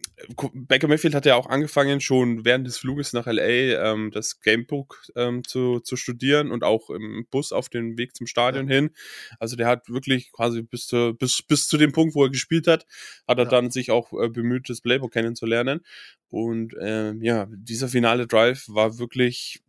[0.54, 5.02] Baker Mayfield hat ja auch angefangen, schon während des Fluges nach LA ähm, das Gamebook
[5.16, 8.76] ähm, zu, zu studieren und auch im Bus auf dem Weg zum Stadion ja.
[8.76, 8.92] hin.
[9.40, 12.68] Also der hat wirklich quasi bis zu, bis, bis zu dem Punkt, wo er gespielt
[12.68, 12.86] hat,
[13.28, 13.50] hat er ja.
[13.50, 15.82] dann sich auch äh, bemüht, das Playbook kennenzulernen.
[16.30, 19.62] Und ähm, ja, dieser finale Drive war wirklich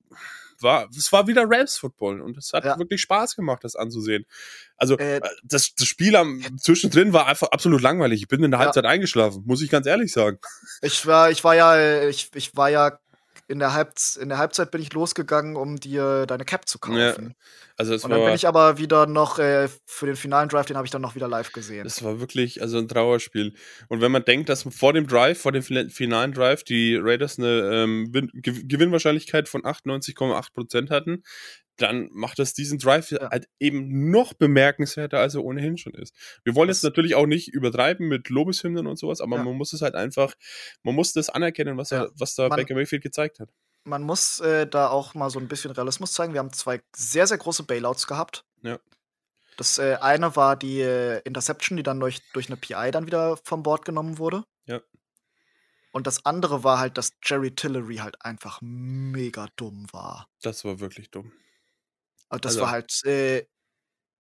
[0.63, 2.79] war, es war wieder Rams Football und es hat ja.
[2.79, 4.25] wirklich Spaß gemacht, das anzusehen.
[4.77, 8.23] Also äh, äh, das, das Spiel am zwischendrin war einfach absolut langweilig.
[8.23, 8.91] Ich bin in der Halbzeit ja.
[8.91, 10.39] eingeschlafen, muss ich ganz ehrlich sagen.
[10.83, 12.99] Ich war, ich war ja, ich, ich war ja
[13.47, 16.97] in der, Halb in der Halbzeit bin ich losgegangen, um dir deine Cap zu kaufen.
[16.99, 17.45] Ja.
[17.77, 20.87] Also und dann bin ich aber wieder noch äh, für den finalen Drive, den habe
[20.87, 21.85] ich dann noch wieder live gesehen.
[21.85, 23.55] Das war wirklich also ein Trauerspiel.
[23.89, 27.83] Und wenn man denkt, dass vor dem Drive, vor dem finalen Drive, die Raiders eine
[27.83, 31.23] ähm, Gewinnwahrscheinlichkeit von 98,8% hatten,
[31.77, 33.31] dann macht das diesen Drive ja.
[33.31, 36.15] halt eben noch bemerkenswerter, als er ohnehin schon ist.
[36.45, 39.45] Wir wollen jetzt natürlich auch nicht übertreiben mit Lobeshymnen und sowas, aber ja.
[39.45, 40.35] man muss es halt einfach,
[40.83, 42.05] man muss das anerkennen, was, ja.
[42.05, 43.49] er, was da man, Baker Mayfield gezeigt hat.
[43.85, 46.33] Man muss äh, da auch mal so ein bisschen Realismus zeigen.
[46.33, 48.45] Wir haben zwei sehr, sehr große Bailouts gehabt.
[48.63, 48.79] Ja.
[49.57, 53.37] Das äh, eine war die äh, Interception, die dann durch, durch eine PI dann wieder
[53.45, 54.45] vom Board genommen wurde.
[54.67, 54.81] Ja.
[55.93, 60.29] Und das andere war halt, dass Jerry Tillery halt einfach mega dumm war.
[60.43, 61.33] Das war wirklich dumm.
[62.29, 62.63] Aber das also.
[62.63, 63.47] war halt äh,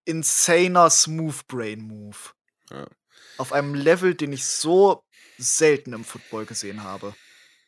[0.05, 2.17] insaner Smooth Brain Move.
[2.71, 2.87] Ja.
[3.39, 5.05] Auf einem Level, den ich so
[5.39, 7.15] selten im Football gesehen habe.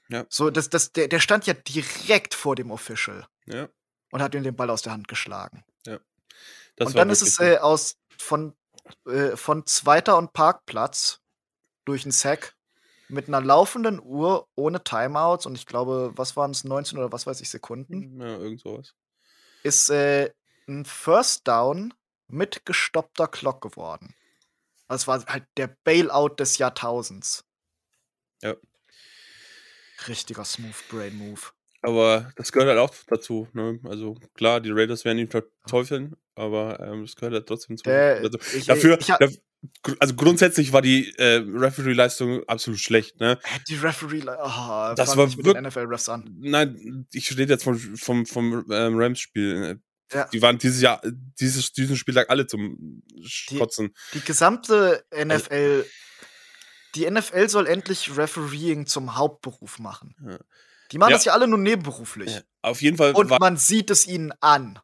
[0.08, 0.24] Ja.
[0.28, 3.26] So, das, das, der, der stand ja direkt vor dem Official.
[3.46, 3.68] Ja.
[4.12, 5.64] Und hat ihm den Ball aus der Hand geschlagen.
[5.84, 5.98] Ja.
[6.76, 8.54] Das und dann ist es äh, aus von,
[9.06, 11.20] äh, von zweiter und Parkplatz
[11.84, 12.54] durch einen Sack
[13.08, 17.26] mit einer laufenden Uhr ohne Timeouts und ich glaube, was waren es, 19 oder was
[17.26, 18.20] weiß ich, Sekunden?
[18.20, 18.94] Ja, irgend sowas
[19.66, 20.30] ist äh,
[20.68, 21.92] ein First Down
[22.28, 24.14] mit gestoppter Clock geworden.
[24.88, 27.44] Das war halt der Bailout des Jahrtausends.
[28.42, 28.54] Ja.
[30.06, 31.40] Richtiger Smooth Brain Move.
[31.82, 33.48] Aber das gehört halt auch dazu.
[33.52, 33.80] Ne?
[33.84, 37.88] Also klar, die Raiders werden ihn verteufeln, aber ähm, das gehört halt trotzdem zu.
[37.88, 39.20] Äh, also, ich, dafür, ich hab,
[39.98, 43.20] also grundsätzlich war die äh, Referee-Leistung absolut schlecht.
[43.20, 43.38] Ne?
[43.68, 46.36] Die Referee, oh, das war wirklich NFL-Refs an.
[46.40, 49.80] Nein, ich rede jetzt vom, vom, vom ähm, Rams-Spiel.
[50.12, 50.28] Ja.
[50.32, 51.00] Die waren dieses Jahr,
[51.40, 53.02] dieses, diesen Spieltag alle zum
[53.58, 53.92] Kotzen.
[54.12, 55.84] Die, die gesamte NFL,
[56.94, 60.14] die NFL soll endlich Refereeing zum Hauptberuf machen.
[60.24, 60.38] Ja.
[60.92, 61.16] Die machen ja.
[61.16, 62.40] das ja alle nur nebenberuflich.
[62.62, 63.12] Auf jeden Fall.
[63.12, 64.78] Und man sieht es ihnen an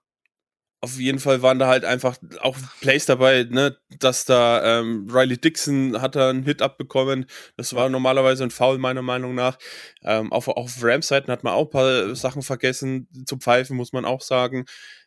[0.82, 5.38] auf jeden Fall waren da halt einfach auch Plays dabei, ne, dass da ähm, Riley
[5.38, 7.26] Dixon hat da einen Hit abbekommen.
[7.56, 9.58] Das war normalerweise ein Foul meiner Meinung nach.
[10.02, 14.04] Ähm, auf, auf Rams-Seiten hat man auch ein paar Sachen vergessen zu pfeifen, muss man
[14.04, 14.64] auch sagen.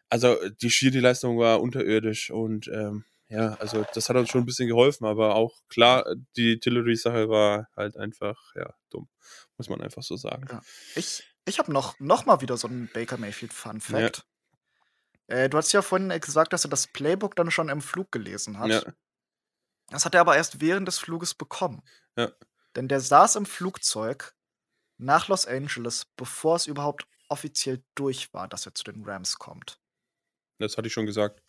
[0.10, 4.70] Also die Schiri-Leistung war unterirdisch und ähm, ja, also das hat uns schon ein bisschen
[4.70, 6.06] geholfen, aber auch klar,
[6.38, 9.10] die Tillery-Sache war halt einfach, ja, dumm.
[9.58, 10.46] Muss man einfach so sagen.
[10.50, 10.62] Ja.
[10.96, 14.18] Ich, ich habe noch, noch mal wieder so einen Baker Mayfield Fun Fact.
[14.18, 14.24] Ja.
[15.28, 18.60] Äh, du hast ja vorhin gesagt, dass er das Playbook dann schon im Flug gelesen
[18.60, 18.70] hat.
[18.70, 18.84] Ja.
[19.90, 21.82] Das hat er aber erst während des Fluges bekommen.
[22.18, 22.32] Ja.
[22.76, 24.36] Denn der saß im Flugzeug
[24.98, 29.80] nach Los Angeles, bevor es überhaupt offiziell durch war, dass er zu den Rams kommt.
[30.60, 31.42] Das hatte ich schon gesagt.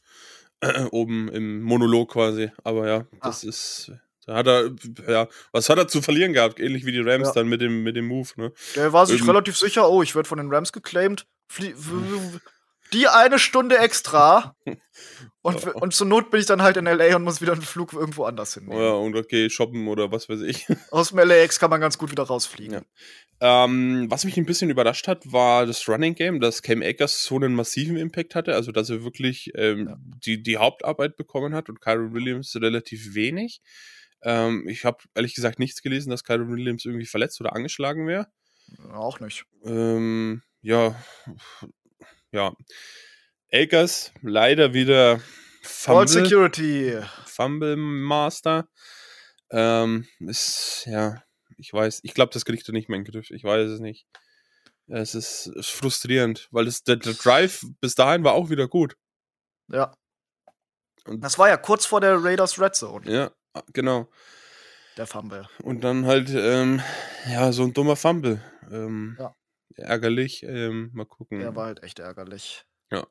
[0.90, 2.50] Oben im Monolog quasi.
[2.64, 3.48] Aber ja, das ah.
[3.48, 3.92] ist.
[4.26, 4.74] Da hat er,
[5.06, 6.58] ja, was hat er zu verlieren gehabt?
[6.58, 7.34] Ähnlich wie die Rams ja.
[7.34, 8.52] dann mit dem, mit dem Move, ne?
[8.74, 11.28] Der war sich Irgend relativ sicher, oh, ich werde von den Rams geclaimed.
[11.46, 11.76] Flie
[12.92, 14.54] die eine Stunde extra.
[15.42, 17.92] Und, und zur Not bin ich dann halt in LA und muss wieder einen Flug
[17.92, 18.68] irgendwo anders hin.
[18.68, 20.66] Ja, und okay, shoppen oder was weiß ich.
[20.90, 22.84] Aus dem LAX kann man ganz gut wieder rausfliegen.
[23.40, 23.64] Ja.
[23.64, 27.36] Ähm, was mich ein bisschen überrascht hat, war das Running Game, dass Cam Akers so
[27.36, 29.96] einen massiven Impact hatte, also dass er wirklich ähm, ja.
[30.00, 33.60] die, die Hauptarbeit bekommen hat und Kyron Williams relativ wenig.
[34.22, 38.26] Ähm, ich habe ehrlich gesagt nichts gelesen, dass Kyron Williams irgendwie verletzt oder angeschlagen wäre.
[38.92, 39.44] Auch nicht.
[39.64, 40.96] Ähm, ja,
[42.36, 42.54] ja.
[43.52, 45.20] Akers leider wieder
[45.62, 47.00] Fumble, Security.
[47.24, 48.68] Fumble Master.
[49.50, 51.22] Ähm, ist, ja,
[51.56, 53.30] ich weiß, ich glaube, das kriegt er nicht mehr in den Griff.
[53.30, 54.06] Ich weiß es nicht.
[54.88, 58.96] Es ist, ist frustrierend, weil das, der, der, Drive bis dahin war auch wieder gut.
[59.68, 59.92] Ja.
[61.06, 63.10] Und das war ja kurz vor der Raiders Red Zone.
[63.10, 63.32] Ja,
[63.72, 64.08] genau.
[64.96, 65.48] Der Fumble.
[65.62, 66.82] Und dann halt, ähm,
[67.28, 68.42] ja, so ein dummer Fumble.
[68.70, 69.34] Ähm, ja
[69.76, 70.42] ärgerlich.
[70.42, 71.40] Ähm, mal gucken.
[71.40, 72.64] Der war halt echt ärgerlich.
[72.90, 73.06] Ja.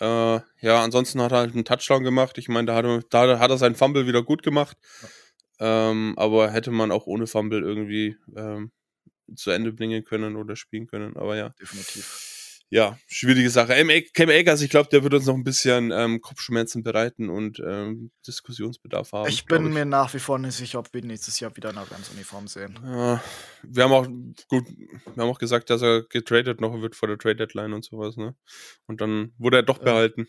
[0.00, 2.38] Äh, ja, ansonsten hat er halt einen Touchdown gemacht.
[2.38, 4.76] Ich meine, da hat, er, da hat er seinen Fumble wieder gut gemacht.
[5.02, 5.90] Ja.
[5.90, 8.72] Ähm, aber hätte man auch ohne Fumble irgendwie ähm,
[9.36, 11.16] zu Ende bringen können oder spielen können.
[11.16, 11.50] Aber ja.
[11.60, 12.29] Definitiv.
[12.70, 13.74] Ja, schwierige Sache.
[14.14, 18.12] Cam Akers, ich glaube, der wird uns noch ein bisschen ähm, Kopfschmerzen bereiten und ähm,
[18.26, 19.28] Diskussionsbedarf haben.
[19.28, 19.74] Ich bin ich.
[19.74, 22.78] mir nach wie vor nicht sicher, ob wir nächstes Jahr wieder in einer Rams-Uniform sehen.
[22.84, 23.22] Ja,
[23.64, 24.06] wir haben auch
[24.48, 27.84] gut, wir haben auch gesagt, dass er getradet noch wird vor der Trade Deadline und
[27.84, 28.36] sowas, ne?
[28.86, 30.28] Und dann wurde er doch behalten.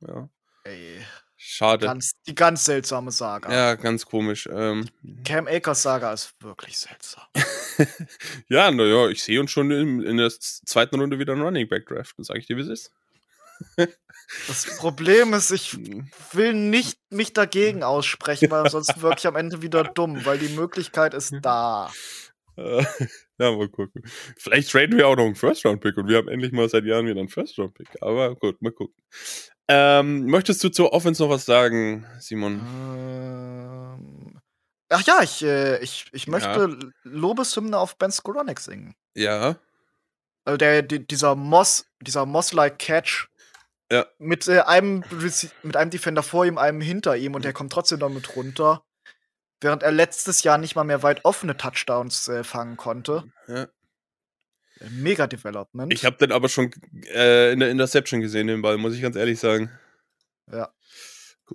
[0.00, 0.30] Ja.
[0.64, 1.04] Ey.
[1.42, 1.86] Schade.
[1.86, 3.50] Ganz, die ganz seltsame Saga.
[3.50, 4.46] Ja, ganz komisch.
[4.52, 4.86] Ähm,
[5.24, 7.24] Cam Akers Saga ist wirklich seltsam.
[8.48, 11.86] ja, naja, ich sehe uns schon in, in, der zweiten Runde wieder einen Running Back
[11.86, 12.92] draften, sage ich dir, wie es ist.
[14.48, 15.78] das Problem ist, ich
[16.32, 21.14] will nicht mich dagegen aussprechen, weil ansonsten wirklich am Ende wieder dumm, weil die Möglichkeit
[21.14, 21.90] ist da.
[22.58, 22.86] ja,
[23.38, 24.02] mal gucken.
[24.36, 27.20] Vielleicht traden wir auch noch einen First-Round-Pick und wir haben endlich mal seit Jahren wieder
[27.20, 28.02] einen First-Round-Pick.
[28.02, 29.02] Aber gut, mal gucken.
[29.72, 32.60] Ähm, möchtest du zur Offense noch was sagen, Simon?
[34.00, 34.40] Ähm,
[34.88, 36.88] ach ja, ich, äh, ich, ich möchte ja.
[37.04, 38.96] Lobeshymne auf Ben Skoronek singen.
[39.14, 39.54] Ja.
[40.44, 43.28] Also der, die, dieser Moss, dieser Moss-like Catch.
[43.92, 44.06] Ja.
[44.18, 45.04] Mit äh, einem
[45.62, 48.82] mit einem Defender vor ihm, einem hinter ihm und der kommt trotzdem damit runter.
[49.60, 53.24] Während er letztes Jahr nicht mal mehr weit offene Touchdowns äh, fangen konnte.
[53.46, 53.68] Ja.
[54.88, 55.92] Mega Development.
[55.92, 56.70] Ich habe den aber schon
[57.12, 59.70] äh, in der Interception gesehen, den Ball, muss ich ganz ehrlich sagen.
[60.50, 60.72] Ja.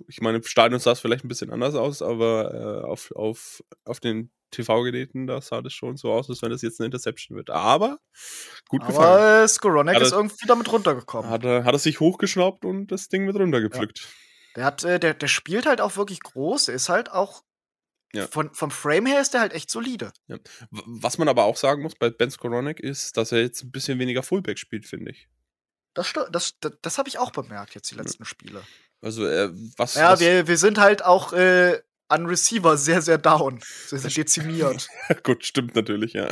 [0.08, 3.62] Ich meine, im Stadion sah es vielleicht ein bisschen anders aus, aber äh, auf, auf,
[3.84, 7.36] auf den TV-Geräten, da sah das schon so aus, als wenn das jetzt eine Interception
[7.36, 7.50] wird.
[7.50, 7.98] Aber
[8.68, 9.08] gut aber gefangen.
[9.08, 11.30] Aber Skoronek ist irgendwie damit runtergekommen.
[11.30, 14.00] Hat er, hat er sich hochgeschnappt und das Ding mit runtergepflückt.
[14.00, 14.06] Ja.
[14.56, 16.68] Der, hat, äh, der, der spielt halt auch wirklich groß.
[16.68, 17.42] Ist halt auch
[18.14, 18.26] ja.
[18.28, 20.12] Von, vom Frame her ist er halt echt solide.
[20.26, 20.38] Ja.
[20.70, 23.98] Was man aber auch sagen muss bei Ben Skoronek ist, dass er jetzt ein bisschen
[23.98, 25.28] weniger Fullback spielt, finde ich.
[25.94, 28.28] Das, das, das, das habe ich auch bemerkt jetzt die letzten ja.
[28.28, 28.62] Spiele.
[29.00, 29.94] Also, äh, was.
[29.94, 33.60] Ja, was wir, wir sind halt auch äh, an Receiver sehr, sehr down.
[33.86, 34.88] Sehr, sehr dezimiert.
[35.22, 36.28] Gut, stimmt natürlich, ja.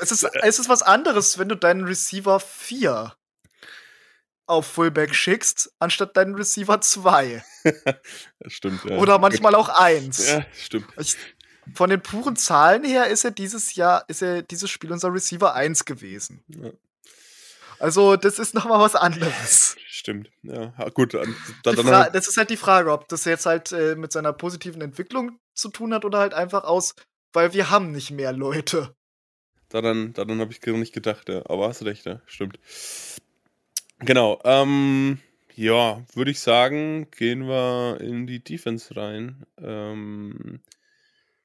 [0.00, 3.14] es, ist, es ist was anderes, wenn du deinen Receiver 4
[4.48, 7.44] auf Fullback schickst, anstatt deinen Receiver 2.
[8.46, 8.96] stimmt, ja.
[8.96, 10.28] Oder manchmal auch 1.
[10.28, 10.86] Ja, stimmt.
[10.98, 11.16] Ich,
[11.74, 15.54] von den puren Zahlen her ist er dieses Jahr, ist er dieses Spiel unser Receiver
[15.54, 16.42] 1 gewesen.
[16.48, 16.70] Ja.
[17.78, 19.76] Also, das ist nochmal was anderes.
[19.86, 20.72] Stimmt, ja.
[20.94, 24.32] Gut, dann, dann das ist halt die Frage, ob das jetzt halt äh, mit seiner
[24.32, 26.94] positiven Entwicklung zu tun hat oder halt einfach aus,
[27.32, 28.94] weil wir haben nicht mehr Leute.
[29.68, 31.42] Daran, daran habe ich gar nicht gedacht, ja.
[31.46, 32.20] Aber hast recht, ja.
[32.26, 32.58] Stimmt.
[34.00, 34.40] Genau.
[34.44, 35.18] Ähm,
[35.54, 39.44] ja, würde ich sagen, gehen wir in die Defense rein.
[39.58, 40.60] Ähm,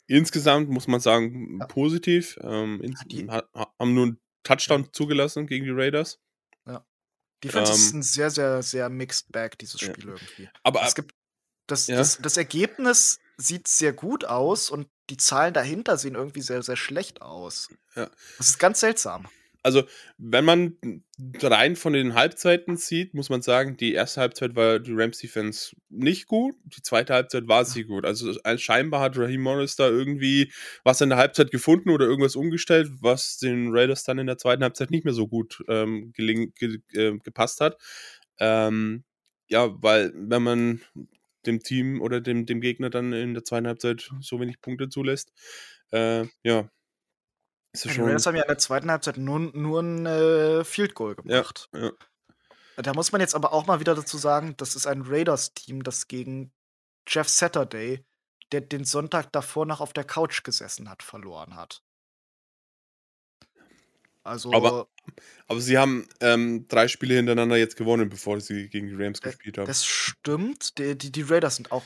[0.08, 1.66] insgesamt muss man sagen, ja.
[1.66, 2.38] positiv.
[2.42, 2.82] Ähm,
[3.30, 3.44] ha,
[3.80, 6.20] haben nur einen Touchdown zugelassen gegen die Raiders.
[6.68, 6.86] Ja.
[7.44, 10.12] Defense ähm, ist ein sehr, sehr, sehr mixed bag, dieses Spiel ja.
[10.12, 10.50] irgendwie.
[10.62, 11.16] Aber es gibt
[11.66, 11.98] das, ja.
[11.98, 16.76] das, das Ergebnis sieht sehr gut aus und die Zahlen dahinter sehen irgendwie sehr, sehr
[16.76, 17.70] schlecht aus.
[17.96, 18.12] Ja.
[18.38, 19.28] Das ist ganz seltsam
[19.64, 19.84] also
[20.18, 20.78] wenn man
[21.42, 25.76] rein von den Halbzeiten sieht, muss man sagen, die erste Halbzeit war die Rams Defense
[25.90, 28.06] nicht gut, die zweite Halbzeit war sie gut.
[28.06, 30.52] Also scheinbar hat Raheem Morris da irgendwie
[30.84, 34.64] was in der Halbzeit gefunden oder irgendwas umgestellt, was den Raiders dann in der zweiten
[34.64, 37.78] Halbzeit nicht mehr so gut ähm, geling, ge, äh, gepasst hat.
[38.40, 39.04] Ähm,
[39.48, 40.82] ja, weil wenn man
[41.46, 45.32] dem Team oder dem, dem Gegner dann in der zweiten Halbzeit so wenig Punkte zulässt,
[45.92, 46.70] äh, ja,
[47.74, 51.16] ist die Raiders haben ja in der zweiten Halbzeit nur, nur ein äh, Field Goal
[51.16, 51.70] gemacht.
[51.74, 51.92] Ja, ja.
[52.78, 56.08] Da muss man jetzt aber auch mal wieder dazu sagen, das ist ein Raiders-Team, das
[56.08, 56.52] gegen
[57.08, 58.04] Jeff Saturday,
[58.52, 61.84] der den Sonntag davor noch auf der Couch gesessen hat, verloren hat.
[64.24, 64.54] Also.
[64.54, 64.88] Aber,
[65.48, 69.58] aber sie haben ähm, drei Spiele hintereinander jetzt gewonnen, bevor sie gegen die Rams gespielt
[69.58, 69.68] haben.
[69.68, 70.78] Das stimmt.
[70.78, 71.84] Die, die, die Raiders sind auch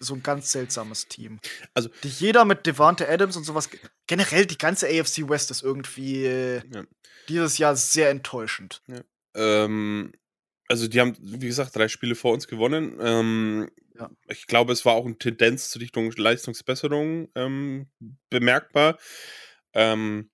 [0.00, 1.40] so ein ganz seltsames Team.
[1.74, 3.68] Also die jeder mit Devante Adams und sowas.
[4.06, 6.84] Generell die ganze AFC West ist irgendwie ja.
[7.28, 8.82] dieses Jahr sehr enttäuschend.
[8.86, 9.00] Ja.
[9.34, 10.12] Ähm,
[10.68, 12.98] also die haben, wie gesagt, drei Spiele vor uns gewonnen.
[13.00, 14.10] Ähm, ja.
[14.28, 17.86] Ich glaube, es war auch eine Tendenz zur Richtung Leistungsbesserung ähm,
[18.30, 18.98] bemerkbar.
[19.72, 20.30] Ähm,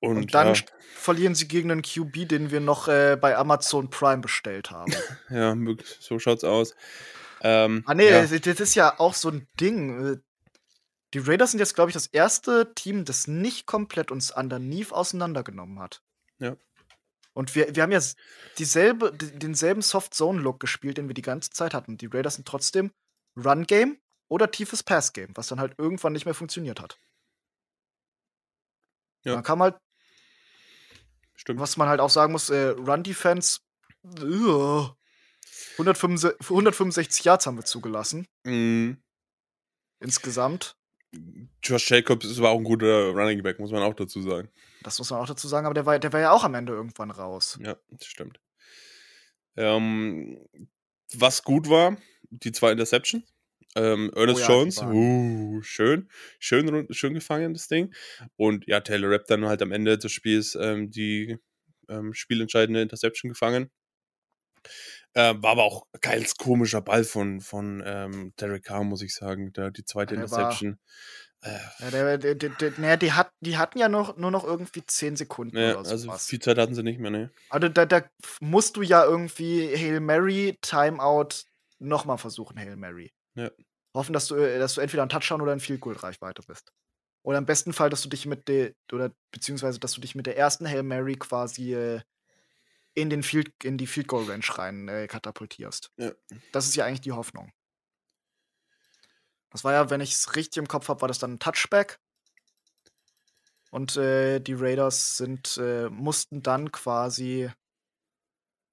[0.00, 0.54] und, und, dann
[0.94, 4.92] verlieren sie gegen einen QB, den wir noch äh, bei Amazon Prime bestellt haben.
[5.30, 5.56] ja,
[6.00, 6.74] so schaut's aus.
[7.44, 8.22] Ähm, ah, nee, ja.
[8.22, 10.20] das ist ja auch so ein Ding.
[11.12, 15.78] Die Raiders sind jetzt, glaube ich, das erste Team, das nicht komplett uns underneath auseinandergenommen
[15.78, 16.02] hat.
[16.38, 16.56] Ja.
[17.34, 18.00] Und wir, wir haben ja
[18.58, 21.98] dieselbe, denselben Soft-Zone-Look gespielt, den wir die ganze Zeit hatten.
[21.98, 22.92] Die Raiders sind trotzdem
[23.36, 26.98] Run-Game oder tiefes Pass-Game, was dann halt irgendwann nicht mehr funktioniert hat.
[29.24, 29.34] Ja.
[29.34, 29.76] Man kann halt.
[31.34, 31.60] Stimmt.
[31.60, 33.60] Was man halt auch sagen muss, äh, Run-Defense.
[35.78, 38.26] 165, 165 Yards haben wir zugelassen.
[38.44, 38.98] Mhm.
[40.00, 40.76] Insgesamt.
[41.62, 44.50] Josh Jacobs ist aber auch ein guter Running Back, muss man auch dazu sagen.
[44.82, 46.72] Das muss man auch dazu sagen, aber der war, der war ja auch am Ende
[46.72, 47.58] irgendwann raus.
[47.62, 48.40] Ja, das stimmt.
[49.56, 50.44] Ähm,
[51.12, 51.96] was gut war,
[52.30, 53.24] die zwei Interceptions.
[53.76, 56.08] Ähm, Ernest Oh ja, Jones, uh, schön,
[56.38, 57.92] schön, schön gefangen, das Ding.
[58.36, 61.38] Und ja, Taylor Rapp dann halt am Ende des Spiels ähm, die
[61.88, 63.70] ähm, spielentscheidende Interception gefangen.
[65.14, 69.52] Äh, war aber auch geiles komischer Ball von, von ähm, Derek Carr, muss ich sagen.
[69.52, 70.78] Der, die zweite der war- Interception.
[71.42, 71.58] Äh,
[71.90, 75.56] Ja, der, der, naja, die, hat, die hatten ja noch, nur noch irgendwie 10 Sekunden
[75.56, 77.30] ja, oder also viel Zeit hatten sie nicht mehr, ne?
[77.50, 78.02] Also da, da
[78.40, 81.44] musst du ja irgendwie Hail Mary, Timeout,
[81.78, 83.12] nochmal versuchen, Hail Mary.
[83.34, 83.50] Ja.
[83.94, 86.72] Hoffen, dass du, äh, dass du entweder ein Touchdown oder ein Field Goal Reichweite bist.
[87.22, 90.26] Oder im besten Fall, dass du dich mit der, oder beziehungsweise, dass du dich mit
[90.26, 92.00] der ersten Hail Mary quasi äh,
[92.94, 95.90] in, den Field, in die Field Goal Range rein äh, katapultierst.
[95.96, 96.12] Ja.
[96.52, 97.52] Das ist ja eigentlich die Hoffnung.
[99.50, 102.00] Das war ja, wenn ich es richtig im Kopf habe, war das dann ein Touchback.
[103.70, 107.50] Und äh, die Raiders sind, äh, mussten dann quasi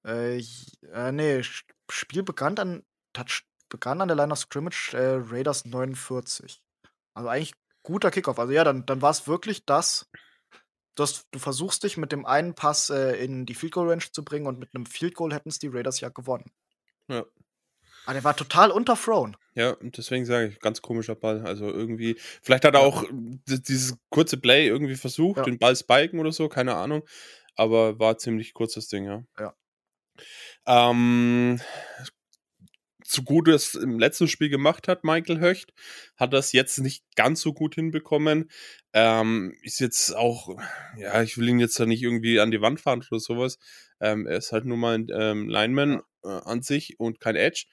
[0.05, 1.43] äh, äh, nee,
[1.89, 6.61] Spiel begann dann, Touch, begann an der Line of Scrimmage äh, Raiders 49.
[7.13, 7.53] Also eigentlich
[7.83, 8.39] guter Kickoff.
[8.39, 10.09] Also ja, dann, dann war es wirklich das,
[10.95, 14.23] dass du versuchst dich mit dem einen Pass äh, in die Field Goal Range zu
[14.23, 16.51] bringen und mit einem Field Goal hätten es die Raiders ja gewonnen.
[17.07, 17.25] Ja.
[18.05, 19.37] Aber der war total unterthrown.
[19.53, 21.45] Ja, und deswegen sage ich, ganz komischer Ball.
[21.45, 22.85] Also irgendwie, vielleicht hat er Ja.
[22.87, 23.03] auch
[23.45, 25.43] dieses kurze Play irgendwie versucht, Ja.
[25.43, 27.03] den Ball spiken oder so, keine Ahnung.
[27.55, 29.23] Aber war ziemlich kurzes Ding, ja.
[29.39, 29.53] Ja.
[30.65, 31.59] Ähm,
[33.11, 35.73] so gut es im letzten Spiel gemacht hat, Michael Höcht,
[36.17, 38.49] hat das jetzt nicht ganz so gut hinbekommen.
[38.93, 40.57] Ähm, ist jetzt auch,
[40.97, 43.57] ja, ich will ihn jetzt da nicht irgendwie an die Wand fahren oder sowas.
[43.99, 47.65] Ähm, er ist halt nur mal ein ähm, Lineman äh, an sich und kein Edge.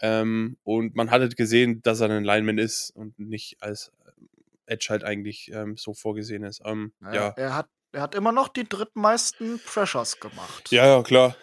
[0.00, 4.28] Ähm, und man hat halt gesehen, dass er ein Lineman ist und nicht als ähm,
[4.66, 6.62] Edge halt eigentlich ähm, so vorgesehen ist.
[6.64, 7.34] Ähm, Naja, ja.
[7.36, 10.70] Er, hat, er hat immer noch die drittmeisten Pressures gemacht.
[10.70, 11.36] ja, ja, klar.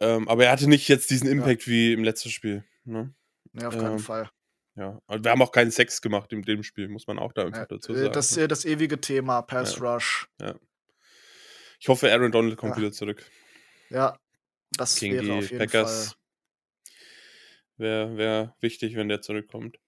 [0.00, 2.64] Ähm, aber er hatte nicht jetzt diesen Impact wie im letzten Spiel.
[2.88, 3.14] Ne?
[3.52, 4.30] Nee, auf keinen Ähm, Fall.
[4.76, 5.00] Ja.
[5.06, 7.58] Und wir haben auch keinen Sex gemacht in dem Spiel, muss man auch da einfach
[7.60, 8.12] Ja, dazu äh, sagen.
[8.12, 8.42] das, ne?
[8.44, 9.94] äh, das ewige Thema, Pass Ja.
[9.94, 10.28] Rush.
[11.80, 12.82] ich hoffe, Aaron Donald kommt Ja.
[12.82, 13.24] wieder zurück.
[13.90, 14.18] Ja,
[14.72, 16.06] das Gegen wäre auf jeden Packers.
[16.08, 16.14] Fall.
[17.76, 19.78] Wäre wär wichtig, wenn der zurückkommt.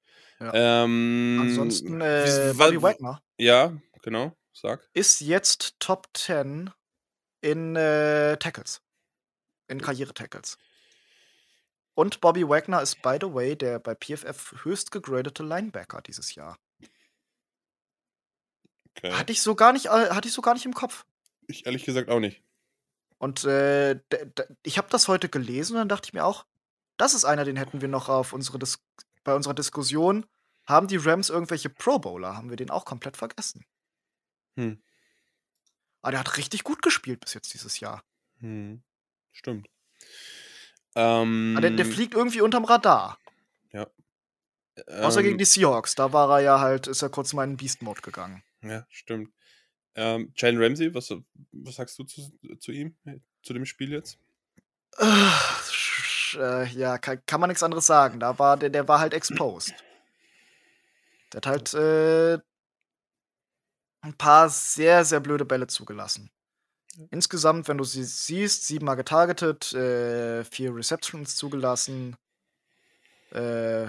[0.41, 0.85] Ja.
[0.85, 4.37] Ähm, Ansonsten, äh, Bobby Wagner Ja, genau.
[4.53, 4.89] Sag.
[4.95, 6.71] ist jetzt Top 10
[7.41, 8.81] in äh, Tackles.
[9.69, 10.57] In Karriere-Tackles.
[11.95, 16.59] Und Bobby Wagner ist, by the way, der bei PFF höchst gegradete Linebacker dieses Jahr.
[18.97, 19.12] Okay.
[19.12, 21.05] Hatte ich so gar nicht, äh, hatte ich so gar nicht im Kopf.
[21.47, 22.43] ich ehrlich gesagt auch nicht.
[23.18, 24.01] Und äh,
[24.62, 26.47] ich habe das heute gelesen und dann dachte ich mir auch,
[26.97, 28.82] das ist einer, den hätten wir noch auf unsere Dis
[29.24, 30.26] bei unserer Diskussion.
[30.64, 32.36] Haben die Rams irgendwelche Pro Bowler?
[32.36, 33.64] Haben wir den auch komplett vergessen.
[34.57, 34.82] Hm.
[36.03, 38.03] Aber der hat richtig gut gespielt bis jetzt dieses Jahr.
[38.38, 38.82] Hm.
[39.32, 39.68] Stimmt.
[40.95, 43.18] Ähm, der, der fliegt irgendwie unterm Radar.
[44.86, 45.95] Außer ähm, gegen die Seahawks.
[45.95, 48.43] Da war er ja halt, ist er kurz mal in Beast-Mode gegangen.
[48.62, 49.30] Ja, stimmt.
[49.95, 51.12] Ähm, Jalen Ramsey, was,
[51.53, 52.97] was sagst du zu, zu ihm,
[53.43, 54.18] zu dem Spiel jetzt?
[56.34, 58.20] Äh, ja, kann, kann man nichts anderes sagen.
[58.20, 59.74] Da war der, der war halt exposed.
[61.32, 62.38] Der hat halt äh,
[64.03, 66.30] ein paar sehr, sehr blöde Bälle zugelassen.
[67.11, 72.17] Insgesamt, wenn du sie siehst, siebenmal getargetet, äh, vier Receptions zugelassen,
[73.31, 73.89] äh,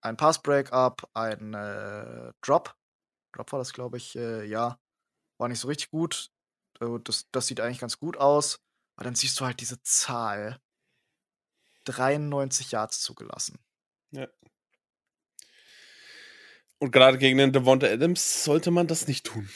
[0.00, 2.74] ein Pass-Breakup, ein äh, Drop.
[3.32, 4.78] Drop war das, glaube ich, äh, ja.
[5.38, 6.30] War nicht so richtig gut.
[7.04, 8.60] Das, das sieht eigentlich ganz gut aus.
[8.96, 10.60] Aber dann siehst du halt diese Zahl.
[11.84, 13.58] 93 Yards zugelassen.
[14.10, 14.28] Ja.
[16.78, 19.48] Und gerade gegen den Devonta Adams sollte man das nicht tun.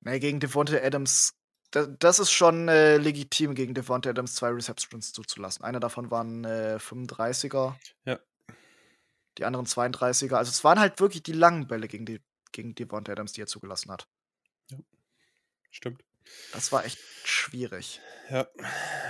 [0.00, 1.36] Nee, gegen Devonta Adams, da,
[1.70, 5.64] das ist schon äh, legitim, gegen Devonta Adams zwei Receptions zuzulassen.
[5.64, 7.74] Einer davon waren äh, 35er.
[8.04, 8.18] Ja.
[9.36, 10.34] Die anderen 32er.
[10.34, 12.20] Also es waren halt wirklich die langen Bälle gegen, die,
[12.52, 14.08] gegen Devonta Adams, die er zugelassen hat.
[15.70, 16.02] Stimmt.
[16.52, 18.00] Das war echt schwierig.
[18.30, 18.46] Ja.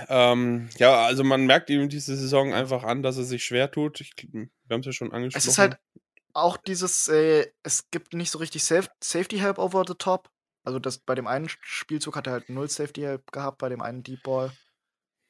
[0.07, 4.01] Ähm, ja, also man merkt ihm diese Saison einfach an, dass er sich schwer tut.
[4.01, 5.41] Ich, wir haben es ja schon angesprochen.
[5.41, 5.77] Es ist halt
[6.33, 10.29] auch dieses, äh, es gibt nicht so richtig Saf Safety Help over the top.
[10.63, 14.03] Also das, bei dem einen Spielzug hat er halt null Safety gehabt, bei dem einen
[14.03, 14.51] Deep Ball.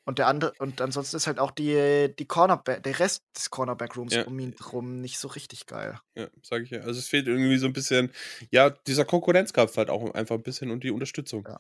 [0.06, 4.16] Und der andere, und ansonsten ist halt auch die, die Cornerback, der Rest des Cornerback-Rooms
[4.16, 4.24] Ja.
[4.26, 6.00] um ihn drum nicht so richtig geil.
[6.16, 6.80] Ja, sage ich ja.
[6.80, 8.12] Also es fehlt irgendwie so ein bisschen,
[8.50, 11.46] ja, dieser Konkurrenzkampf halt auch einfach ein bisschen und die Unterstützung.
[11.48, 11.60] Ja.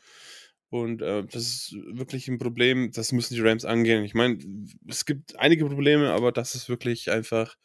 [0.70, 4.04] Und äh, das ist wirklich ein Problem, das müssen die Rams angehen.
[4.04, 4.40] Ich meine,
[4.88, 7.56] es gibt einige Probleme, aber das ist wirklich einfach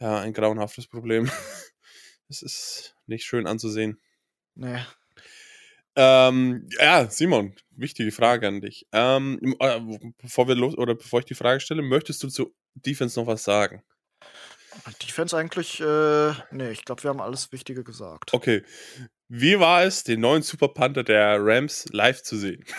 [0.00, 1.30] ja, ein grauenhaftes Problem.
[2.32, 4.00] Es ist nicht schön anzusehen.
[4.54, 4.78] Nee.
[6.02, 8.86] Ähm, ja, Simon, wichtige Frage an dich.
[8.92, 9.80] Ähm, äh,
[10.16, 13.44] bevor wir los oder bevor ich die Frage stelle, möchtest du zu Defense noch was
[13.44, 13.82] sagen?
[15.02, 18.32] Defense eigentlich, äh, nee, ich glaube, wir haben alles Wichtige gesagt.
[18.32, 18.62] Okay.
[19.28, 22.64] Wie war es, den neuen Super Panther der Rams live zu sehen?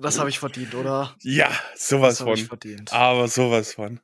[0.00, 1.16] Das habe ich verdient, oder?
[1.22, 2.48] Ja, sowas Das habe ich von.
[2.48, 2.92] verdient.
[2.92, 3.98] Aber sowas von.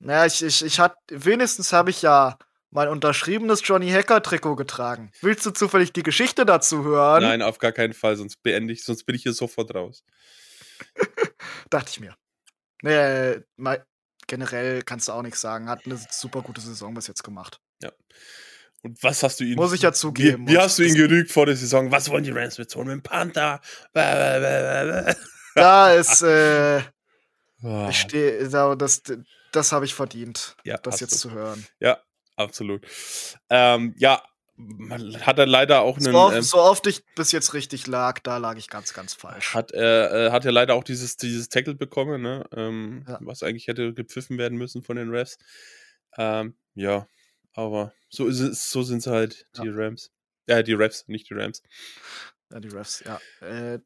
[0.00, 2.36] Naja, ich, ich, ich hat, wenigstens habe ich ja
[2.70, 5.10] mein unterschriebenes Johnny Hacker Trikot getragen.
[5.22, 7.22] Willst du zufällig die Geschichte dazu hören?
[7.22, 10.04] Nein, auf gar keinen Fall, sonst beende ich, sonst bin ich hier sofort raus.
[11.70, 12.14] Dachte ich mir.
[12.82, 13.84] Nee, mal,
[14.26, 15.68] generell kannst du auch nichts sagen.
[15.68, 17.60] Hat eine super gute Saison bis jetzt gemacht.
[18.82, 19.56] Und was hast du ihn.
[19.56, 20.46] Muss ich ja zugeben.
[20.48, 21.92] Wie, wie hast du ihn gerügt vor der Saison?
[21.92, 23.60] Was wollen die Rams mit so einem Panther?
[25.54, 26.80] Da ist, äh,
[27.62, 29.02] Ah, ich stehe, da- das,
[29.52, 31.28] das habe ich verdient, ja, das jetzt du.
[31.28, 31.66] zu hören.
[31.78, 32.00] Ja,
[32.42, 32.86] absolut.
[33.48, 34.22] Ähm, ja,
[34.56, 36.04] man hat er leider auch einen.
[36.12, 39.14] So oft, ähm, so oft ich bis jetzt richtig lag, da lag ich ganz, ganz
[39.14, 39.54] falsch.
[39.54, 42.44] hat, äh, äh, hat ja leider auch dieses, dieses Tackle bekommen, ne?
[42.54, 43.18] ähm, Ja.
[43.22, 45.38] was eigentlich hätte gepfiffen werden müssen von den Refs.
[46.18, 47.06] Ähm, ja,
[47.54, 50.10] aber so ist es, so sind es halt, die Rams.
[50.46, 51.62] Ja, die Refs, nicht die Rams.
[52.52, 53.20] Ja, die Refs, ja.
[53.46, 53.78] Äh,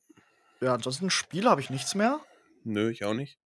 [0.61, 2.21] ja, ansonsten Spiel habe ich nichts mehr.
[2.65, 3.39] Nö, ich auch nicht.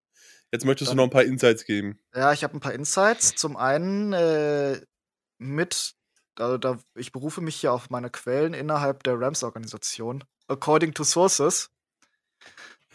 [0.53, 1.99] Jetzt möchtest Dann- du noch ein paar Insights geben.
[2.15, 3.35] Ja, ich habe ein paar Insights.
[3.35, 4.81] Zum einen äh,
[5.39, 5.95] mit,
[6.37, 10.25] also da, ich berufe mich hier auf meine Quellen innerhalb der Rams-Organisation.
[10.49, 11.71] According to sources.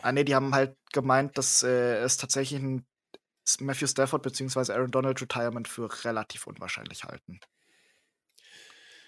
[0.01, 2.85] Ah, nee, die haben halt gemeint, dass äh, es tatsächlich ein
[3.59, 4.73] Matthew Stafford bzw.
[4.73, 7.39] Aaron Donald Retirement für relativ unwahrscheinlich halten.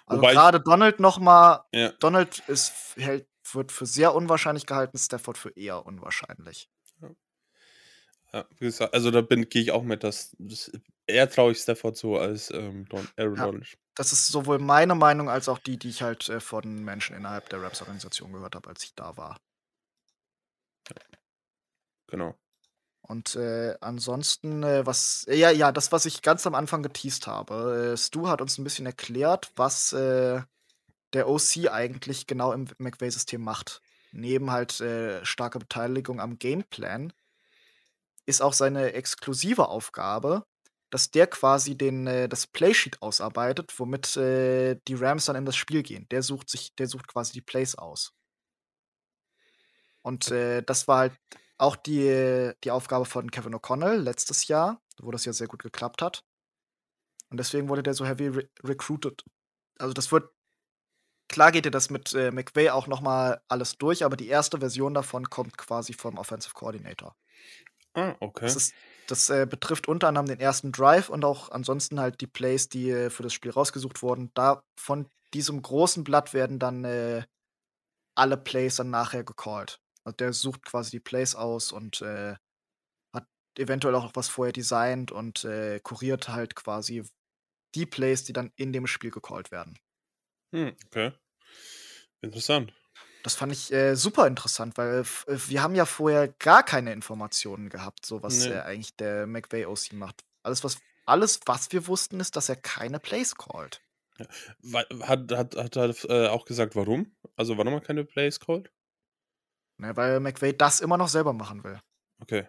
[0.05, 1.89] Also gerade Donald noch mal, Ja.
[1.99, 6.69] Donald ist, hält, wird für sehr unwahrscheinlich gehalten, Stafford für eher unwahrscheinlich.
[8.33, 10.69] Ja, wie gesagt, also da bin gehe ich auch mit, dass das,
[11.07, 13.45] eher traue ich Stafford so als ähm, Don, Aaron Ja.
[13.45, 13.77] Donald.
[13.95, 17.49] das ist sowohl meine Meinung als auch die, die ich halt äh, von Menschen innerhalb
[17.49, 19.37] der Raps-Organisation gehört habe, als ich da war.
[22.07, 22.35] Genau.
[23.01, 27.91] Und äh, ansonsten, äh, was, ja, ja, das, was ich ganz am Anfang geteased habe.
[27.93, 30.41] Äh, Stu hat uns ein bisschen erklärt, was äh,
[31.13, 33.81] der OC eigentlich genau im McVay-System macht.
[34.11, 37.13] Neben halt äh, starke Beteiligung am Gameplan
[38.25, 40.45] ist auch seine exklusive Aufgabe,
[40.95, 45.57] dass der quasi den, äh, das Playsheet ausarbeitet, womit äh, die Rams dann in das
[45.57, 46.07] Spiel gehen.
[46.09, 48.13] Der sucht sich, der sucht quasi die Plays aus.
[50.03, 51.19] Und äh, das war halt
[51.57, 56.01] auch die, die Aufgabe von Kevin O'Connell letztes Jahr, wo das ja sehr gut geklappt
[56.01, 56.23] hat.
[57.29, 59.21] Und deswegen wurde der so heavy re recruited.
[59.77, 60.33] Also das wird,
[61.27, 64.59] klar geht dir das mit äh, McVay auch noch mal alles durch, aber die erste
[64.59, 67.17] Version davon kommt quasi vom Offensive Coordinator.
[67.95, 68.45] Ah, okay.
[68.45, 68.73] Das, ist,
[69.07, 72.89] das äh, betrifft unter anderem den ersten Drive und auch ansonsten halt die Plays, die
[72.89, 74.31] äh, für das Spiel rausgesucht wurden.
[74.33, 77.23] Da von diesem großen Blatt werden dann äh,
[78.15, 79.79] alle Plays dann nachher gecallt.
[80.03, 82.35] Also der sucht quasi die Plays aus und äh,
[83.13, 83.27] hat
[83.57, 87.03] eventuell auch was vorher designt und äh, kuriert halt quasi
[87.75, 89.77] die Plays, die dann in dem Spiel gecallt werden.
[90.53, 91.11] Hm, okay.
[92.21, 92.73] Interessant.
[93.25, 96.93] Das fand ich äh, super interessant, weil f- äh, wir haben ja vorher gar keine
[96.93, 98.53] Informationen gehabt, so was Nee.
[98.53, 100.23] äh, eigentlich der McVay OC macht.
[100.43, 103.81] Alles was, alles, was wir wussten, ist, dass er keine Plays callt.
[104.59, 107.15] Wa- Hat, hat, hat er äh, auch gesagt, warum?
[107.35, 108.71] Also warum er keine Plays called?
[109.77, 111.81] Ne, weil McVay das immer noch selber machen will.
[112.21, 112.47] Okay.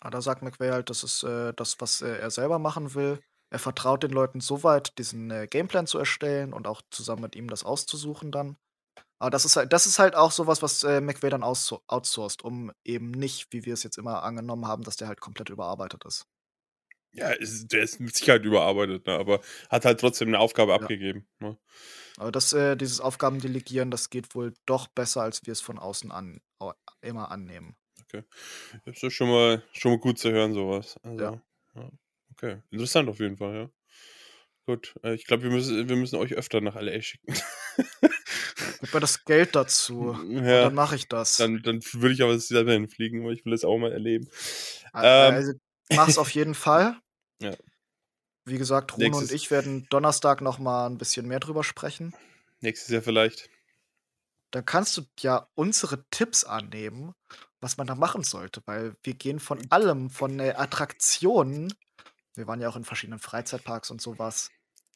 [0.00, 3.20] Aber da sagt McVay halt, das ist äh, das, was äh, er selber machen will.
[3.56, 7.34] Er vertraut den Leuten so weit, diesen äh, Gameplan zu erstellen und auch zusammen mit
[7.36, 8.58] ihm das auszusuchen dann.
[9.18, 12.44] Aber das ist halt, das ist halt auch sowas, was äh, McVay dann outso- outsourced,
[12.44, 16.04] um eben nicht, wie wir es jetzt immer angenommen haben, dass der halt komplett überarbeitet
[16.04, 16.26] ist.
[17.12, 19.14] Ja, ist, der ist mit Sicherheit überarbeitet, ne?
[19.14, 19.40] aber
[19.70, 20.76] hat halt trotzdem eine Aufgabe Ja.
[20.76, 21.26] abgegeben.
[21.38, 21.56] Ne?
[22.18, 26.12] Aber das, äh, dieses Aufgabendelegieren, das geht wohl doch besser, als wir es von außen
[26.12, 26.42] an,
[27.00, 27.74] immer annehmen.
[28.84, 30.98] Das ist schon mal, schon mal gut zu hören, sowas.
[31.02, 31.42] Also, Ja.
[31.74, 31.90] ja.
[32.36, 33.70] Okay, interessant auf jeden Fall, ja.
[34.66, 37.34] Gut, äh, ich glaube, wir müssen, wir müssen euch öfter nach LA schicken.
[38.80, 40.10] Gib mir das Geld dazu.
[40.10, 41.36] Und ja, dann mache ich das.
[41.36, 44.28] dann, dann würde ich aber selber hinfliegen, weil ich will das auch mal erleben.
[44.92, 45.52] Äh, ähm, also,
[45.92, 46.96] mach's auf jeden Fall.
[47.38, 47.52] Ja.
[48.46, 52.14] Wie gesagt, Rune Nächstes- und ich werden Donnerstag noch mal ein bisschen mehr drüber sprechen.
[52.60, 53.50] Nächstes Jahr vielleicht.
[54.52, 57.12] Dann kannst du ja unsere Tipps annehmen,
[57.60, 61.74] was man da machen sollte, weil wir gehen von allem, von äh, Attraktionen,
[62.36, 64.50] wir waren ja auch in verschiedenen Freizeitparks und sowas,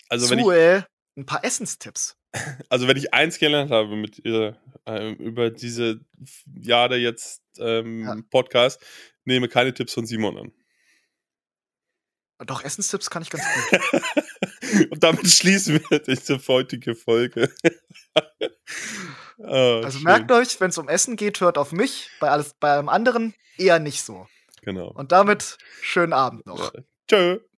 [0.09, 0.83] Also wenn, ich, zu äh,
[1.17, 2.17] ein paar Essenstipps.
[2.69, 6.01] also wenn ich eins gelernt habe mit ihr, ähm, über diese
[6.47, 8.17] Jahre jetzt ähm, Ja.
[8.31, 8.81] Podcast,
[9.25, 10.53] nehme keine Tipps von Simon an.
[12.47, 14.91] Doch, Essenstipps kann ich ganz gut.
[14.91, 17.53] Und damit schließen wir diese heutige Folge.
[19.39, 20.05] oh, also schön.
[20.05, 22.09] merkt euch, wenn es um Essen geht, hört auf mich.
[22.19, 24.27] Bei, alles, bei allem anderen eher nicht so.
[24.63, 24.89] Genau.
[24.89, 26.73] Und damit schönen Abend noch.
[26.75, 26.81] Ja.
[27.11, 27.41] Tschö.